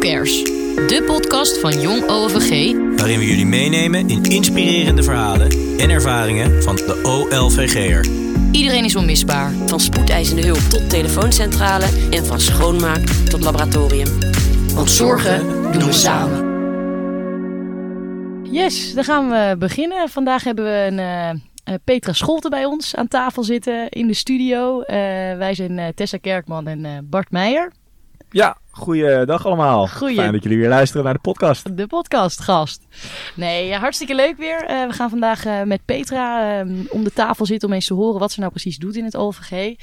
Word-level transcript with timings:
Jokers, 0.00 0.42
de 0.86 1.02
podcast 1.06 1.58
van 1.58 1.80
Jong 1.80 2.08
OVG 2.08 2.72
waarin 2.96 3.18
we 3.18 3.26
jullie 3.26 3.46
meenemen 3.46 4.08
in 4.08 4.22
inspirerende 4.22 5.02
verhalen 5.02 5.50
en 5.78 5.90
ervaringen 5.90 6.62
van 6.62 6.76
de 6.76 7.00
OLVG'er. 7.02 8.06
Iedereen 8.52 8.84
is 8.84 8.96
onmisbaar. 8.96 9.52
Van 9.66 9.80
spoedeisende 9.80 10.46
hulp 10.46 10.58
tot 10.58 10.90
telefooncentrale 10.90 11.86
en 12.10 12.26
van 12.26 12.40
schoonmaak 12.40 13.06
tot 13.06 13.42
laboratorium. 13.42 14.08
Want 14.74 14.90
zorgen 14.90 15.46
doen 15.72 15.86
we 15.86 15.92
samen. 15.92 16.48
Yes, 18.52 18.94
dan 18.94 19.04
gaan 19.04 19.28
we 19.28 19.56
beginnen. 19.58 20.08
Vandaag 20.08 20.44
hebben 20.44 20.64
we 20.64 20.86
een 20.90 20.98
eh, 20.98 21.30
eh, 21.70 21.74
Petra 21.84 22.12
Scholte 22.12 22.48
bij 22.48 22.64
ons 22.64 22.96
aan 22.96 23.08
tafel 23.08 23.42
zitten 23.42 23.88
in 23.88 24.06
de 24.06 24.14
studio. 24.14 24.80
Eh, 24.80 24.96
wij 25.36 25.54
zijn 25.54 25.94
Tessa 25.94 26.16
Kerkman 26.16 26.66
en 26.66 26.84
eh, 26.84 26.92
Bart 27.04 27.30
Meijer, 27.30 27.72
Ja, 28.30 28.56
goeiedag 28.70 29.46
allemaal. 29.46 29.86
Goeie- 29.88 30.14
Fijn 30.14 30.32
dat 30.32 30.42
jullie 30.42 30.58
weer 30.58 30.68
luisteren 30.68 31.04
naar 31.04 31.12
de 31.14 31.20
podcast. 31.20 31.76
de 31.76 31.86
podcastgast. 31.86 32.86
Nee, 33.34 33.66
ja, 33.66 33.78
hartstikke 33.78 34.14
leuk 34.14 34.36
weer. 34.36 34.64
Eh, 34.64 34.86
we 34.86 34.92
gaan 34.92 35.10
vandaag 35.10 35.44
eh, 35.44 35.62
met 35.62 35.84
Petra 35.84 36.58
eh, 36.60 36.66
om 36.88 37.04
de 37.04 37.12
tafel 37.12 37.46
zitten 37.46 37.68
om 37.68 37.74
eens 37.74 37.86
te 37.86 37.94
horen 37.94 38.20
wat 38.20 38.32
ze 38.32 38.40
nou 38.40 38.52
precies 38.52 38.76
doet 38.76 38.96
in 38.96 39.04
het 39.04 39.16
OVG. 39.16 39.74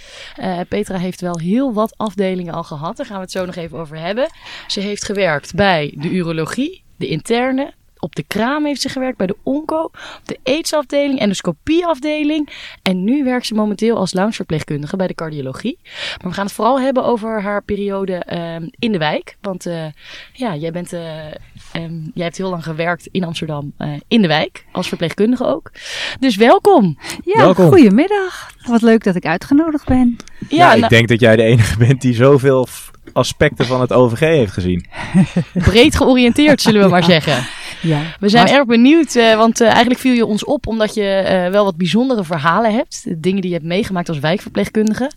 Petra 0.69 0.97
heeft 0.97 1.21
wel 1.21 1.39
heel 1.39 1.73
wat 1.73 1.93
afdelingen 1.97 2.53
al 2.53 2.63
gehad. 2.63 2.97
Daar 2.97 3.05
gaan 3.05 3.15
we 3.15 3.21
het 3.21 3.31
zo 3.31 3.45
nog 3.45 3.55
even 3.55 3.77
over 3.79 3.97
hebben. 3.99 4.29
Ze 4.67 4.79
heeft 4.79 5.03
gewerkt 5.05 5.55
bij 5.55 5.93
de 5.97 6.09
urologie, 6.09 6.83
de 6.97 7.07
interne. 7.07 7.73
Op 8.07 8.15
de 8.15 8.23
kraam 8.27 8.65
heeft 8.65 8.81
ze 8.81 8.89
gewerkt, 8.89 9.17
bij 9.17 9.27
de 9.27 9.35
onco, 9.43 9.83
op 9.83 10.21
de 10.23 10.39
aidsafdeling, 10.43 11.19
endoscopieafdeling. 11.19 12.49
En 12.81 13.03
nu 13.03 13.23
werkt 13.23 13.45
ze 13.45 13.53
momenteel 13.53 13.97
als 13.97 14.13
loungeverpleegkundige 14.13 14.95
bij 14.95 15.07
de 15.07 15.13
cardiologie. 15.13 15.79
Maar 15.83 16.29
we 16.29 16.33
gaan 16.33 16.45
het 16.45 16.53
vooral 16.53 16.79
hebben 16.79 17.03
over 17.03 17.41
haar 17.41 17.63
periode 17.63 18.15
ehm, 18.15 18.67
in 18.79 18.91
de 18.91 18.97
wijk. 18.97 19.37
Want 19.41 19.65
eh, 19.65 19.85
ja, 20.33 20.55
jij, 20.55 20.71
bent, 20.71 20.93
eh, 20.93 21.25
ehm, 21.71 21.99
jij 22.13 22.23
hebt 22.23 22.37
heel 22.37 22.49
lang 22.49 22.63
gewerkt 22.63 23.07
in 23.11 23.23
Amsterdam 23.23 23.73
eh, 23.77 23.89
in 24.07 24.21
de 24.21 24.27
wijk, 24.27 24.65
als 24.71 24.87
verpleegkundige 24.87 25.45
ook. 25.45 25.71
Dus 26.19 26.35
welkom. 26.35 26.97
Ja, 27.23 27.41
Welkom. 27.41 27.67
goedemiddag. 27.67 28.51
Wat 28.65 28.81
leuk 28.81 29.03
dat 29.03 29.15
ik 29.15 29.25
uitgenodigd 29.25 29.85
ben. 29.85 30.17
Ja, 30.49 30.73
ik 30.73 30.79
nou, 30.79 30.89
denk 30.89 31.07
dat 31.07 31.19
jij 31.19 31.35
de 31.35 31.43
enige 31.43 31.77
bent 31.77 32.01
die 32.01 32.13
zoveel 32.13 32.67
aspecten 33.13 33.65
van 33.65 33.81
het 33.81 33.93
OVG 33.93 34.19
heeft 34.19 34.51
gezien. 34.51 34.85
breed 35.53 35.95
georiënteerd 35.95 36.61
zullen 36.61 36.81
we 36.81 36.87
maar 36.87 37.03
zeggen. 37.03 37.47
Ja. 37.81 38.01
We 38.19 38.29
zijn 38.29 38.45
Maar- 38.45 38.53
erg 38.53 38.65
benieuwd, 38.65 39.15
eh, 39.15 39.35
want 39.35 39.61
eh, 39.61 39.67
eigenlijk 39.67 39.99
viel 39.99 40.13
je 40.13 40.25
ons 40.25 40.45
op 40.45 40.67
omdat 40.67 40.93
je 40.93 41.03
eh, 41.03 41.51
wel 41.51 41.63
wat 41.63 41.77
bijzondere 41.77 42.23
verhalen 42.23 42.73
hebt. 42.73 43.03
Dingen 43.17 43.41
die 43.41 43.49
je 43.49 43.55
hebt 43.55 43.67
meegemaakt 43.67 44.09
als 44.09 44.19
wijkverpleegkundige. 44.19 45.11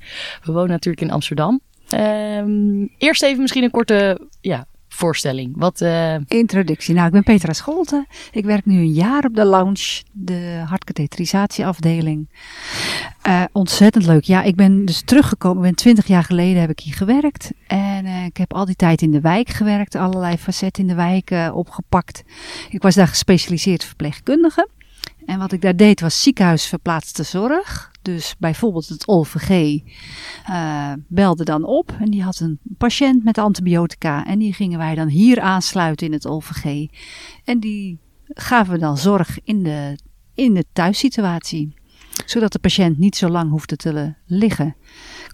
We 0.45 0.53
wonen 0.53 0.71
natuurlijk 0.71 1.03
in 1.03 1.11
Amsterdam. 1.11 1.61
Ehm, 1.89 2.87
eerst 2.99 3.23
even 3.23 3.41
misschien 3.41 3.63
een 3.63 3.71
korte 3.71 4.29
ja, 4.41 4.67
voorstelling. 4.89 5.53
Wat, 5.57 5.85
Introductie. 6.29 6.95
Nou, 6.95 7.07
ik 7.07 7.13
ben 7.13 7.23
Petra 7.23 7.53
Scholte. 7.53 8.07
Ik 8.33 8.45
werk 8.45 8.67
nu 8.67 8.79
een 8.79 8.93
jaar 8.93 9.25
op 9.25 9.35
de 9.35 9.45
lounge, 9.45 10.03
de 10.13 10.63
hartkatheterisatieafdeling. 10.67 12.29
Ontzettend 13.53 14.07
leuk. 14.07 14.25
Ja, 14.25 14.43
ik 14.43 14.57
ben 14.57 14.85
dus 14.85 15.03
teruggekomen. 15.05 15.57
Ik 15.57 15.63
ben 15.63 15.75
twintig 15.75 16.07
jaar 16.07 16.25
geleden 16.25 16.61
heb 16.61 16.71
ik 16.71 16.81
hier 16.81 16.95
gewerkt. 16.95 17.51
En 17.67 17.90
eh, 18.05 18.25
ik 18.25 18.37
heb 18.37 18.55
al 18.55 18.65
die 18.65 18.77
tijd 18.77 19.03
in 19.03 19.11
de 19.11 19.21
wijk 19.21 19.49
gewerkt. 19.49 19.95
Allerlei 19.95 20.37
facetten 20.37 20.83
in 20.83 20.89
de 20.89 20.95
wijk 20.95 21.31
eh, 21.31 21.51
opgepakt. 21.55 22.23
Ik 22.71 22.83
was 22.83 22.95
daar 22.95 23.09
gespecialiseerd 23.09 23.85
verpleegkundige. 23.85 24.69
En 25.27 25.39
wat 25.39 25.53
ik 25.53 25.63
daar 25.63 25.77
deed 25.77 26.01
was 26.01 26.23
ziekenhuisverplaatste 26.23 27.23
zorg. 27.23 27.91
Dus 28.03 28.35
bijvoorbeeld 28.39 28.89
het 28.89 29.09
OVG 29.09 29.81
eh, 30.47 30.93
belde 31.09 31.45
dan 31.45 31.65
op 31.65 31.97
en 31.99 32.11
die 32.11 32.23
had 32.23 32.41
een 32.41 32.59
patiënt 32.79 33.25
met 33.25 33.39
antibiotica. 33.39 34.27
En 34.27 34.39
die 34.39 34.53
gingen 34.53 34.79
wij 34.79 34.95
dan 34.95 35.09
hier 35.09 35.41
aansluiten 35.41 36.07
in 36.07 36.13
het 36.13 36.27
OVG. 36.27 36.87
En 37.45 37.61
die 37.61 37.99
gaven 38.29 38.73
we 38.73 38.79
dan 38.79 38.99
zorg 38.99 39.39
in 39.45 39.63
de, 39.63 39.99
in 40.35 40.55
de 40.55 40.65
thuissituatie. 40.73 41.75
Zodat 42.27 42.53
de 42.53 42.59
patiënt 42.59 42.99
niet 42.99 43.17
zo 43.17 43.29
lang 43.29 43.51
hoefde 43.51 43.77
te 43.77 44.15
liggen. 44.27 44.77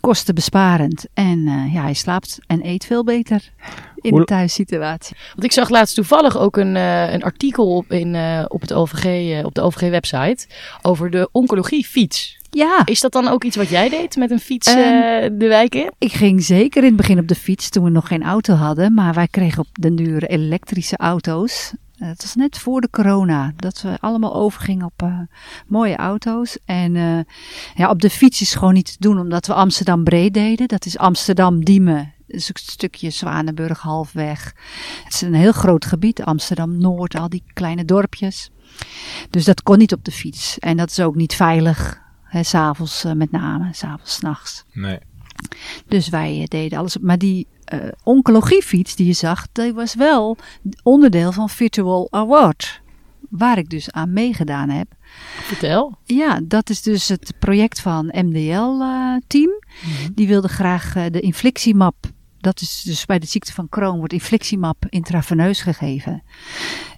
Kostenbesparend. 0.07 1.07
En 1.15 1.47
eh, 1.47 1.75
ja, 1.75 1.83
hij 1.83 1.95
slaapt 1.95 2.39
en 2.47 2.67
eet 2.67 2.85
veel 2.85 3.05
beter 3.05 3.51
in 3.97 4.11
Hoe- 4.11 4.19
de 4.21 4.25
thuissituatie. 4.27 5.17
want 5.33 5.45
ik 5.45 5.53
zag 5.53 5.69
laatst 5.69 5.95
toevallig 5.95 6.39
ook 6.39 6.57
een, 6.57 6.77
eh, 6.77 7.13
een 7.13 7.23
artikel 7.23 7.77
op, 7.77 7.93
in, 7.93 8.15
eh, 8.15 8.45
op, 8.49 8.61
het 8.61 8.73
OVG, 8.73 9.05
eh, 9.05 9.45
op 9.45 9.55
de 9.55 9.61
OVG-website 9.61 10.47
over 10.83 11.11
de 11.11 11.29
oncologiefiets. 11.33 12.39
Ja, 12.51 12.83
Is 12.85 13.01
dat 13.01 13.13
dan 13.13 13.29
ook 13.29 13.45
iets 13.45 13.57
wat 13.57 13.69
jij 13.69 13.89
deed 13.89 14.17
met 14.17 14.31
een 14.31 14.39
fiets 14.41 14.69
Ehm, 14.69 14.79
eh, 14.79 15.31
de 15.33 15.49
wijk 15.49 15.75
in? 15.75 15.91
Ik 15.99 16.13
ging 16.13 16.45
zeker 16.45 16.83
in 16.83 16.89
het 16.89 16.97
begin 16.97 17.19
op 17.19 17.29
de 17.29 17.35
fiets 17.35 17.69
toen 17.69 17.85
we 17.85 17.91
nog 17.91 18.09
geen 18.09 18.23
auto 18.23 18.55
hadden. 18.55 18.95
Maar 18.95 19.15
wij 19.15 19.29
kregen 19.29 19.59
op 19.61 19.69
den 19.73 19.97
duur 19.97 20.25
elektrische 20.25 20.97
auto's. 20.97 21.73
Eh, 21.97 22.09
Het 22.09 22.23
was 22.23 22.35
net 22.35 22.59
voor 22.59 22.81
de 22.81 22.91
corona 22.91 23.53
dat 23.57 23.83
we 23.83 23.97
allemaal 24.01 24.35
overgingen 24.35 24.87
op 24.87 25.03
eh, 25.03 25.21
mooie 25.67 25.97
auto's. 25.97 26.59
En 26.65 26.97
eh, 26.97 27.19
ja, 27.75 27.91
op 27.91 28.01
de 28.01 28.11
fiets 28.11 28.41
is 28.41 28.55
gewoon 28.55 28.75
niet 28.75 28.87
te 28.93 28.97
doen 28.99 29.19
omdat 29.19 29.47
we 29.47 29.55
Amsterdam 29.55 30.05
breed 30.05 30.35
deden. 30.35 30.69
Dat 30.69 30.87
is 30.87 30.99
is 32.27 32.51
ook 32.51 32.57
een 32.57 32.63
stukje 32.73 33.11
Zwanenburg 33.11 33.81
halfweg. 33.81 34.55
Het 35.05 35.15
is 35.15 35.21
een 35.21 35.35
heel 35.35 35.53
groot 35.53 35.85
gebied. 35.85 36.23
Amsterdam-Noord, 36.23 37.15
al 37.15 37.29
die 37.29 37.43
kleine 37.53 37.85
dorpjes. 37.85 38.51
Dus 39.31 39.45
dat 39.45 39.63
kon 39.63 39.79
niet 39.79 39.93
op 39.93 40.05
de 40.05 40.13
fiets. 40.13 40.59
En 40.59 40.77
dat 40.77 40.91
is 40.91 41.01
ook 41.01 41.15
niet 41.15 41.35
veilig. 41.35 42.05
S'avonds 42.31 43.05
eh, 43.05 43.13
met 43.13 43.31
name, 43.31 43.69
s'avonds, 43.73 44.15
's 44.15 44.21
nachts. 44.21 44.65
Nee. 44.73 44.99
Dus 45.87 46.09
wij 46.09 46.41
eh, 46.41 46.45
deden 46.47 46.79
alles. 46.79 46.99
Maar 46.99 47.19
die 47.19 47.47
eh, 47.65 47.81
oncologiefiets 48.03 48.97
die 48.97 49.07
je 49.07 49.13
zag, 49.13 49.47
die 49.53 49.73
was 49.73 49.95
wel 49.95 50.37
onderdeel 50.83 51.33
van 51.33 51.49
Virtual 51.49 52.09
Award. 52.11 52.81
Waar 53.31 53.59
ik 53.59 53.69
dus 53.69 53.91
aan 53.91 54.13
meegedaan 54.13 54.69
heb. 54.69 54.87
Vertel. 55.43 55.99
Ja, 56.05 56.41
dat 56.45 56.71
is 56.71 56.83
dus 56.83 57.09
het 57.09 57.33
project 57.39 57.81
van 57.81 58.07
MDL-team. 58.07 59.51
Die 60.13 60.27
wilde 60.27 60.49
graag 60.49 60.97
eh, 60.97 61.05
de 61.11 61.21
inflictiemap. 61.21 61.95
Dat 62.41 62.61
is 62.61 62.83
dus 62.83 63.05
bij 63.05 63.19
de 63.19 63.27
ziekte 63.27 63.53
van 63.53 63.69
Crohn 63.69 63.99
wordt 63.99 64.13
inflictiemap 64.13 64.87
intraveneus 64.89 65.63
gegeven. 65.63 66.23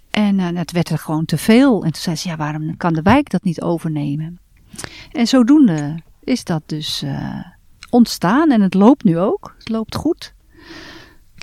En 0.09 0.39
eh, 0.39 0.47
het 0.53 0.71
werd 0.71 0.89
er 0.89 0.97
gewoon 0.97 1.25
te 1.25 1.37
veel. 1.37 1.83
En 1.83 1.91
toen 1.91 2.01
zei 2.01 2.15
ze, 2.15 2.27
ja, 2.29 2.35
waarom 2.35 2.77
kan 2.77 2.93
de 2.93 3.01
wijk 3.01 3.29
dat 3.29 3.43
niet 3.43 3.61
overnemen? 3.61 4.39
En 5.11 5.27
zodoende 5.27 5.99
is 6.23 6.43
dat 6.43 6.63
dus 6.65 7.01
eh, 7.01 7.45
ontstaan. 7.89 8.51
En 8.51 8.61
het 8.61 8.73
loopt 8.73 9.03
nu 9.03 9.19
ook. 9.19 9.55
Het 9.57 9.69
loopt 9.69 9.95
goed. 9.95 10.33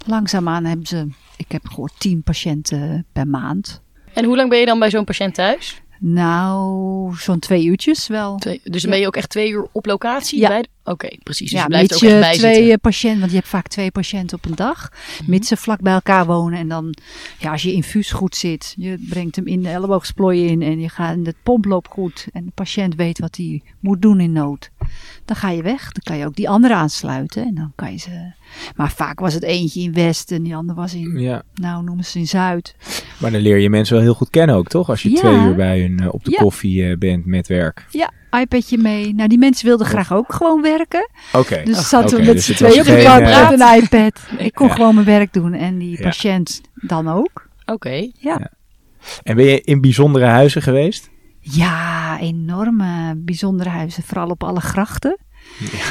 Langzaamaan 0.07 0.65
hebben 0.65 0.87
ze, 0.87 1.09
ik 1.37 1.53
heb 1.53 1.67
gehoord, 1.67 1.93
10 1.99 2.23
patiënten 2.23 3.07
per 3.12 3.27
maand. 3.27 3.83
En 4.12 4.25
hoe 4.25 4.37
lang 4.37 4.49
ben 4.51 4.59
je 4.59 4.67
dan 4.67 4.79
bij 4.79 4.91
zo'n 4.91 5.05
patiënt 5.05 5.34
thuis? 5.34 5.81
Nou, 5.99 7.15
zo'n 7.17 7.39
twee 7.39 7.65
uurtjes 7.65 8.07
wel. 8.07 8.37
Twee, 8.37 8.61
dus 8.65 8.83
dan 8.83 8.91
ben 8.91 9.01
je 9.01 9.07
ook 9.07 9.17
echt 9.17 9.29
twee 9.29 9.51
uur 9.51 9.67
op 9.73 9.87
locatie? 9.87 10.41
Ja. 10.41 10.62
Oké, 10.84 11.09
precies. 11.23 11.51
Dus 11.51 11.59
ja, 11.59 11.62
je 11.62 11.69
blijft 11.69 11.95
ook 11.95 12.03
echt 12.03 12.21
bij 12.21 12.37
twee 12.37 12.55
zitten. 12.55 12.81
patiënten, 12.81 13.19
want 13.19 13.31
je 13.31 13.37
hebt 13.37 13.49
vaak 13.49 13.69
twee 13.69 13.91
patiënten 13.91 14.37
op 14.37 14.45
een 14.45 14.55
dag. 14.55 14.93
Mits 15.27 15.49
ze 15.49 15.57
vlak 15.57 15.81
bij 15.81 15.93
elkaar 15.93 16.27
wonen. 16.27 16.59
En 16.59 16.69
dan, 16.69 16.95
ja, 17.39 17.51
als 17.53 17.63
je 17.63 17.73
infuus 17.73 18.13
goed 18.13 18.37
zit, 18.37 18.75
je 18.77 19.05
brengt 19.09 19.37
hem 19.37 19.47
in 19.47 19.63
de 19.63 19.69
elleboogsplooi 19.69 20.47
in 20.47 20.63
en 20.63 20.81
je 20.81 20.89
gaat 20.89 21.15
in 21.15 21.23
de 21.23 21.34
pomp 21.43 21.65
loopt 21.65 21.89
goed. 21.89 22.27
En 22.33 22.45
de 22.45 22.53
patiënt 22.55 22.95
weet 22.95 23.19
wat 23.19 23.37
hij 23.37 23.63
moet 23.81 24.03
doen 24.03 24.21
in 24.21 24.33
nood. 24.33 24.71
Dan 25.25 25.37
ga 25.37 25.51
je 25.51 25.63
weg. 25.63 25.81
Dan 25.93 26.03
kan 26.03 26.17
je 26.17 26.27
ook 26.27 26.37
die 26.37 26.49
andere 26.49 26.75
aansluiten. 26.75 27.45
En 27.47 27.55
dan 27.55 27.73
kan 27.75 27.93
je 27.93 27.99
ze. 27.99 28.33
Maar 28.77 28.91
vaak 28.91 29.21
was 29.21 29.35
het 29.35 29.43
eentje 29.43 29.81
in 29.81 29.93
West 29.93 30.31
en 30.33 30.43
die 30.43 30.57
andere 30.57 30.79
was 30.81 30.95
in, 30.95 31.19
Ja. 31.19 31.43
nou 31.55 31.85
noemen 31.85 32.05
ze 32.05 32.19
in 32.19 32.27
Zuid. 32.27 32.75
Maar 33.19 33.31
dan 33.31 33.41
leer 33.41 33.59
je 33.59 33.71
mensen 33.71 33.95
wel 33.95 34.05
heel 34.05 34.15
goed 34.15 34.31
kennen 34.31 34.57
ook, 34.57 34.69
toch? 34.69 34.89
Als 34.89 35.03
je 35.03 35.11
Ja. 35.11 35.17
twee 35.17 35.39
uur 35.39 35.55
bij 35.55 35.81
hun 35.81 36.01
eh, 36.01 36.15
op 36.15 36.25
de 36.25 36.31
Ja. 36.31 36.37
koffie 36.39 36.89
eh, 36.91 36.97
bent 36.99 37.27
met 37.27 37.47
werk. 37.49 37.87
Ja, 37.91 38.11
iPadje 38.41 38.79
mee. 38.79 39.15
Nou, 39.15 39.29
die 39.29 39.39
mensen 39.39 39.67
wilden 39.67 39.87
graag 39.87 40.13
ook 40.13 40.33
gewoon 40.35 40.63
werken. 40.63 41.11
Oké. 41.33 41.63
Dus 41.65 41.89
zaten 41.89 42.19
we 42.19 42.25
met 42.25 42.35
dus 42.35 42.45
z'n 42.45 42.53
tweeën 42.55 42.79
op 42.81 42.87
de 42.87 43.03
bank 43.05 43.21
eh, 43.27 43.51
met 43.51 43.61
een 43.61 43.83
iPad. 43.83 44.21
Ik 44.39 44.55
kon 44.55 44.67
Ja. 44.67 44.75
gewoon 44.75 44.95
mijn 44.95 45.07
werk 45.07 45.33
doen 45.33 45.53
en 45.55 45.79
die 45.79 45.97
Ja. 45.97 46.03
patiënt 46.03 46.61
dan 46.75 47.09
ook. 47.09 47.49
Oké. 47.66 48.10
Ja. 48.19 48.51
En 49.22 49.37
ben 49.37 49.45
je 49.45 49.60
in 49.60 49.81
bijzondere 49.81 50.25
huizen 50.25 50.63
geweest? 50.63 51.10
Ja, 51.51 52.19
enorme 52.21 53.15
bijzondere 53.16 53.69
huizen. 53.69 54.03
Vooral 54.03 54.28
op 54.28 54.45
alle 54.45 54.60
grachten 54.60 55.19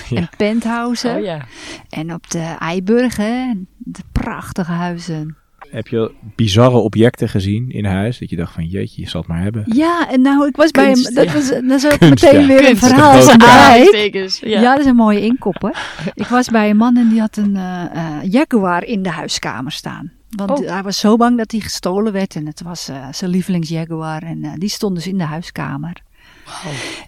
Ja. 0.10 0.18
en 0.18 0.30
penthousen. 0.38 1.16
Oh 1.16 1.24
ja. 1.24 1.46
En 1.90 2.13
op 2.13 2.30
de 2.30 2.56
Eiburg, 2.60 3.18
hè. 3.18 3.52
De 3.78 4.04
prachtige 4.12 4.72
huizen. 4.72 5.38
Heb 5.69 5.88
je 5.88 6.12
bizarre 6.36 6.78
objecten 6.78 7.30
gezien 7.30 7.69
in 7.69 7.86
huis? 7.86 8.18
Dat 8.19 8.30
je 8.30 8.36
dacht 8.36 8.54
van 8.54 8.66
jeetje, 8.66 9.02
je 9.02 9.10
zal 9.10 9.22
het 9.22 9.30
maar 9.30 9.42
hebben. 9.42 9.63
Ja, 9.66 10.10
en 10.12 10.22
nou, 10.22 10.48
ik 10.48 10.56
was 10.56 10.72
bij 10.72 10.86
hem. 10.92 11.13
Dat 11.13 11.24
ja. 11.25 11.34
was, 11.34 11.50
dat 11.50 11.63
is 11.72 11.86
ook 11.86 11.98
Kunst, 12.00 12.24
meteen 12.24 12.42
ja. 12.42 12.48
weer 12.48 12.60
een 12.60 12.66
Kunst, 12.66 12.86
verhaal. 12.86 13.30
een 13.30 14.40
Ja. 14.50 14.60
Ja. 14.62 14.62
dat 14.62 14.80
is 14.80 14.86
een 14.86 14.96
mooie 14.96 15.22
inkop 15.22 15.62
hoor. 15.62 15.78
ik 16.13 16.25
was 16.28 16.50
bij 16.50 16.69
een 16.69 16.78
man 16.78 16.98
en 16.98 17.10
die 17.10 17.19
had 17.19 17.38
een 17.38 17.56
eh, 17.56 17.84
eh, 17.94 18.31
Jaguar 18.31 18.84
in 18.84 19.02
de 19.04 19.10
huiskamer 19.10 19.72
staan. 19.72 20.12
Want 20.30 20.50
Oh. 20.50 20.68
hij 20.69 20.83
was 20.83 21.00
zo 21.00 21.16
bang 21.16 21.38
dat 21.38 21.51
hij 21.51 21.60
gestolen 21.60 22.13
werd. 22.13 22.36
En 22.36 22.45
het 22.45 22.62
was 22.62 22.88
eh, 22.88 23.07
zijn 23.12 23.31
lievelingsjaguar. 23.31 24.24
En 24.24 24.44
eh, 24.44 24.51
die 24.56 24.69
stond 24.69 24.95
dus 24.95 25.07
in 25.07 25.18
de 25.18 25.24
huiskamer. 25.24 26.04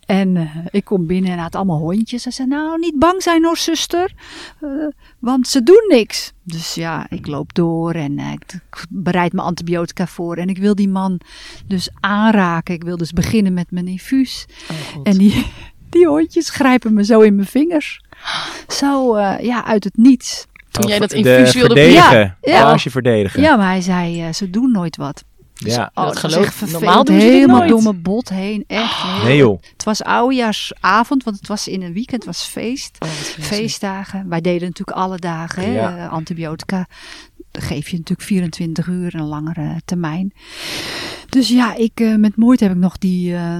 En 0.06 0.38
eh, 0.38 0.56
ik 0.70 0.86
kom 0.86 1.06
binnen 1.08 1.32
en 1.32 1.38
had 1.38 1.56
allemaal 1.56 1.80
hondjes. 1.80 2.22
Ze 2.22 2.32
zei, 2.32 2.48
nou, 2.48 2.80
niet 2.80 3.00
bang 3.00 3.22
zijn 3.24 3.44
hoor, 3.44 3.58
zuster. 3.58 4.14
Want 5.20 5.48
ze 5.48 5.64
doen 5.64 5.86
niks. 5.88 6.34
Dus 6.44 6.74
ja, 6.74 7.06
ik 7.10 7.28
loop 7.28 7.54
door 7.54 7.94
en 7.94 8.20
ik 8.20 8.60
bereid 8.90 9.34
mijn 9.34 9.48
antibiotica 9.48 10.08
voor. 10.08 10.38
En 10.38 10.50
ik 10.50 10.58
wil 10.58 10.76
die 10.76 10.90
man 10.90 11.20
dus 11.66 11.90
aanraken. 12.00 12.74
Ik 12.74 12.84
wil 12.84 12.98
dus 12.98 13.12
beginnen 13.12 13.54
met 13.54 13.72
mijn 13.72 13.88
infuus. 13.88 14.46
en 15.04 15.18
die, 15.18 15.46
die 15.90 16.08
hondjes 16.08 16.50
grijpen 16.50 16.94
me 16.94 17.04
zo 17.06 17.20
in 17.22 17.36
mijn 17.36 17.48
vingers. 17.48 18.02
Zo, 18.68 19.18
ja, 19.20 19.66
uit 19.66 19.84
het 19.84 19.98
niets. 19.98 20.46
Toen 20.80 20.90
jij 20.90 21.00
dat 21.00 21.10
De 21.10 21.16
infuus 21.16 21.54
wilde 21.54 21.68
verdedigen. 21.76 22.20
Ja, 22.20 22.38
ja. 22.42 22.62
Bagage 22.64 22.90
verdedigen. 22.90 23.42
Ja, 23.42 23.56
maar 23.56 23.68
hij 23.70 23.82
zei, 23.82 24.22
eh, 24.24 24.34
ze 24.34 24.50
doen 24.50 24.72
nooit 24.72 24.96
wat. 24.98 25.24
Ja. 25.54 25.92
Oh, 25.94 26.04
dat 26.06 26.18
geloof 26.18 26.62
ik. 26.62 26.70
Normaal 26.72 27.04
doen 27.04 27.20
ze 27.20 27.26
Helemaal 27.28 27.82
mijn 27.82 28.02
bot 28.02 28.30
heen. 28.30 28.64
Echt. 28.68 29.02
heel- 29.04 29.24
Nee 29.24 29.38
joh. 29.38 29.62
Het 29.74 29.84
was 29.84 30.04
oudejaarsavond, 30.04 31.24
want 31.24 31.38
het 31.38 31.48
was 31.48 31.68
in 31.68 31.82
een 31.82 31.94
weekend, 31.94 32.26
het 32.26 32.36
was 32.36 32.44
feest. 32.48 32.96
Oh. 33.00 33.10
Feestdagen. 33.40 34.30
Wij 34.30 34.42
deden 34.42 34.68
natuurlijk 34.68 34.98
alle 34.98 35.18
dagen 35.18 35.64
hè, 35.64 35.74
Ja. 35.74 35.98
eh, 35.98 36.12
antibiotica. 36.12 36.88
Dat 37.52 37.64
geef 37.64 37.90
je 37.90 37.98
natuurlijk 37.98 38.28
24 38.28 38.88
uur, 38.88 39.16
een 39.16 39.24
langere 39.28 39.82
termijn. 39.86 40.34
Dus 41.30 41.50
ja, 41.50 41.76
ik, 41.76 42.00
eh, 42.00 42.16
met 42.16 42.36
moeite 42.36 42.64
heb 42.64 42.74
ik 42.74 42.80
nog 42.80 42.98
die, 42.98 43.34
eh, 43.36 43.56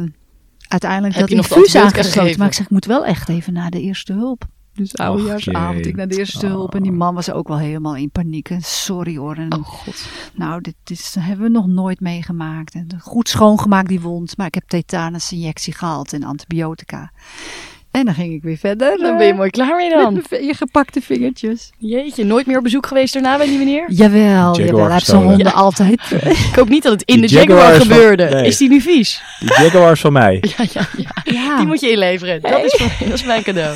uiteindelijk 0.68 1.14
Heb 1.16 1.22
dat 1.22 1.30
je 1.30 1.36
nog 1.36 1.48
de 1.48 1.56
infuus 1.56 1.76
antibiotica 1.76 1.98
aangesloten. 1.98 2.38
Maar 2.40 2.48
ik 2.48 2.54
zeg, 2.54 2.66
ik 2.66 2.72
moet 2.72 2.86
wel 2.86 3.06
echt 3.06 3.30
even 3.30 3.54
naar 3.54 3.70
de 3.70 3.82
eerste 3.82 4.14
hulp. 4.14 4.46
Dus 4.78 4.96
oudejaarsavond, 4.98 5.86
ik 5.86 5.96
naar 5.96 6.08
de 6.08 6.18
eerste 6.18 6.46
hulp. 6.48 6.76
En 6.76 6.84
die 6.84 6.92
man 6.92 7.16
was 7.16 7.32
ook 7.32 7.48
wel 7.48 7.58
helemaal 7.60 7.96
in 7.96 8.10
paniek. 8.10 8.50
En 8.50 8.62
Sorry 8.62 9.18
hoor. 9.18 9.36
En, 9.36 9.54
Oh 9.54 9.66
god. 9.68 10.06
nou, 10.34 10.62
dit 10.62 10.76
is, 10.86 11.16
hebben 11.20 11.46
we 11.46 11.52
nog 11.52 11.68
nooit 11.68 12.00
meegemaakt. 12.00 12.74
En 12.74 12.88
goed 13.02 13.30
schoongemaakt 13.30 13.88
die 13.88 14.02
wond. 14.02 14.38
Maar 14.38 14.48
ik 14.48 14.54
heb 14.54 14.64
tetanus 14.68 15.32
injectie 15.32 15.74
gehaald 15.74 16.14
en 16.14 16.24
antibiotica. 16.24 17.12
En 17.92 18.06
dan 18.06 18.14
ging 18.14 18.34
ik 18.34 18.44
weer 18.44 18.58
verder. 18.58 18.98
Dan 18.98 19.18
ben 19.18 19.26
je 19.26 19.32
eh, 19.32 19.38
mooi 19.38 19.50
klaar 19.50 19.76
mee 19.76 19.90
dan. 19.90 20.22
vi- 20.30 20.54
gepakte 20.54 21.02
vingertjes. 21.02 21.70
Jeetje, 21.78 22.24
nooit 22.24 22.46
meer 22.46 22.58
op 22.58 22.64
bezoek 22.64 22.86
geweest 22.88 23.14
daarna 23.14 23.38
bij 23.38 23.46
die 23.48 23.58
meneer? 23.58 23.92
Jawel, 23.92 24.20
jawel. 24.22 24.56
Hij 24.56 24.64
heeft 24.64 24.76
zijn 24.76 24.92
gestolen. 24.92 25.28
honden 25.28 25.54
altijd. 25.54 26.12
Ik 26.50 26.56
hoop 26.56 26.70
niet 26.70 26.84
dat 26.84 26.92
het 26.92 27.02
in 27.04 27.20
Die 27.20 27.28
de 27.30 27.36
Jaguar, 27.36 27.58
Jaguar 27.58 27.76
is 27.82 27.88
van- 27.88 27.96
gebeurde. 27.96 28.24
nee. 28.36 28.46
Is 28.48 28.58
die 28.58 28.70
nu 28.70 28.82
vies? 28.82 29.22
Die 29.40 29.50
Jaguar 29.50 29.92
is 29.92 30.00
van 30.02 30.14
mij. 30.14 30.44
Ja, 30.58 30.66
ja, 30.72 30.88
ja. 30.98 31.12
ja. 31.24 31.58
Die 31.58 31.66
moet 31.66 31.80
je 31.80 31.92
inleveren. 31.92 32.42
Dat 32.42 32.64
is, 32.64 32.74
voor- 32.82 33.08
dat 33.08 33.14
is 33.18 33.24
mijn 33.24 33.44
cadeau. 33.44 33.76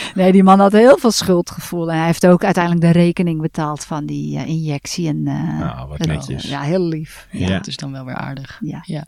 Nee, 0.15 0.31
die 0.31 0.43
man 0.43 0.59
had 0.59 0.71
heel 0.71 0.97
veel 0.97 1.11
schuldgevoel. 1.11 1.91
En 1.91 1.97
hij 1.97 2.05
heeft 2.05 2.27
ook 2.27 2.43
uiteindelijk 2.43 2.83
de 2.93 2.99
rekening 2.99 3.41
betaald 3.41 3.83
van 3.85 4.05
die 4.05 4.37
eh, 4.37 4.47
injectie. 4.47 5.07
En, 5.07 5.27
eh, 5.27 5.59
Nou, 5.59 5.87
wat 5.87 5.99
en, 5.99 6.07
netjes. 6.07 6.43
ja, 6.43 6.61
heel 6.61 6.87
lief. 6.87 7.27
Ja. 7.31 7.47
Dat 7.49 7.67
is 7.67 7.77
dan 7.77 7.91
wel 7.91 8.05
weer 8.05 8.15
aardig. 8.15 8.59
Ja. 8.63 9.05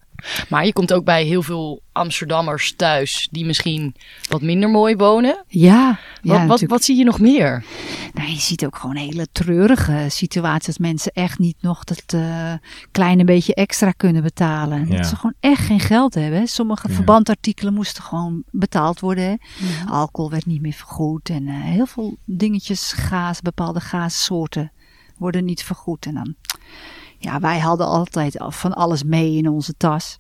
Maar 0.50 0.66
je 0.66 0.74
komt 0.74 0.94
ook 0.94 1.06
bij 1.06 1.24
heel 1.24 1.42
veel 1.44 1.82
Amsterdammers 1.92 2.74
thuis 2.76 3.28
die 3.32 3.46
misschien 3.46 3.96
wat 4.30 4.42
minder 4.42 4.70
mooi 4.70 4.96
wonen. 4.96 5.44
Ja, 5.48 5.70
ja 5.72 5.98
Wat, 6.22 6.32
wat, 6.38 6.38
natuurlijk. 6.40 6.72
wat 6.72 6.84
zie 6.84 6.98
je 6.98 7.04
nog 7.04 7.20
meer? 7.20 7.64
Nou, 8.14 8.30
je 8.30 8.40
ziet 8.40 8.66
ook 8.66 8.76
gewoon 8.78 8.96
hele 8.96 9.28
treurige 9.32 10.06
situaties. 10.10 10.66
Dat 10.68 10.80
mensen 10.80 11.12
echt 11.12 11.40
niet 11.40 11.56
nog 11.62 11.84
dat 11.84 12.04
eh, 12.08 12.54
kleine 12.92 13.24
beetje 13.24 13.54
extra 13.54 13.92
kunnen 13.92 14.24
betalen. 14.24 14.88
Ja. 14.90 14.96
Dat 14.98 15.06
ze 15.08 15.16
gewoon 15.16 15.36
echt 15.40 15.66
geen 15.66 15.80
geld 15.80 16.14
hebben. 16.14 16.48
Sommige 16.48 16.88
Ja. 16.88 16.94
verbandartikelen 16.94 17.74
moesten 17.74 18.04
gewoon 18.04 18.44
betaald 18.52 19.00
worden. 19.00 19.24
hè. 19.24 19.36
Alcohol 19.92 20.30
werd 20.32 20.46
niet 20.46 20.62
meer 20.62 20.74
vergoed. 20.74 20.93
En 21.24 21.48
eh, 21.48 21.62
heel 21.62 21.86
veel 21.86 22.18
dingetjes, 22.26 22.92
gaas, 22.92 23.42
bepaalde 23.42 23.80
gaassoorten 23.80 24.72
worden 25.18 25.46
niet 25.46 25.64
vergoed. 25.64 26.06
En 26.06 26.14
dan, 26.14 26.36
ja, 27.18 27.40
wij 27.40 27.60
hadden 27.60 27.88
altijd 27.88 28.40
al 28.40 28.52
van 28.52 28.74
alles 28.74 29.04
mee 29.04 29.36
in 29.38 29.50
onze 29.50 29.74
tas. 29.78 30.20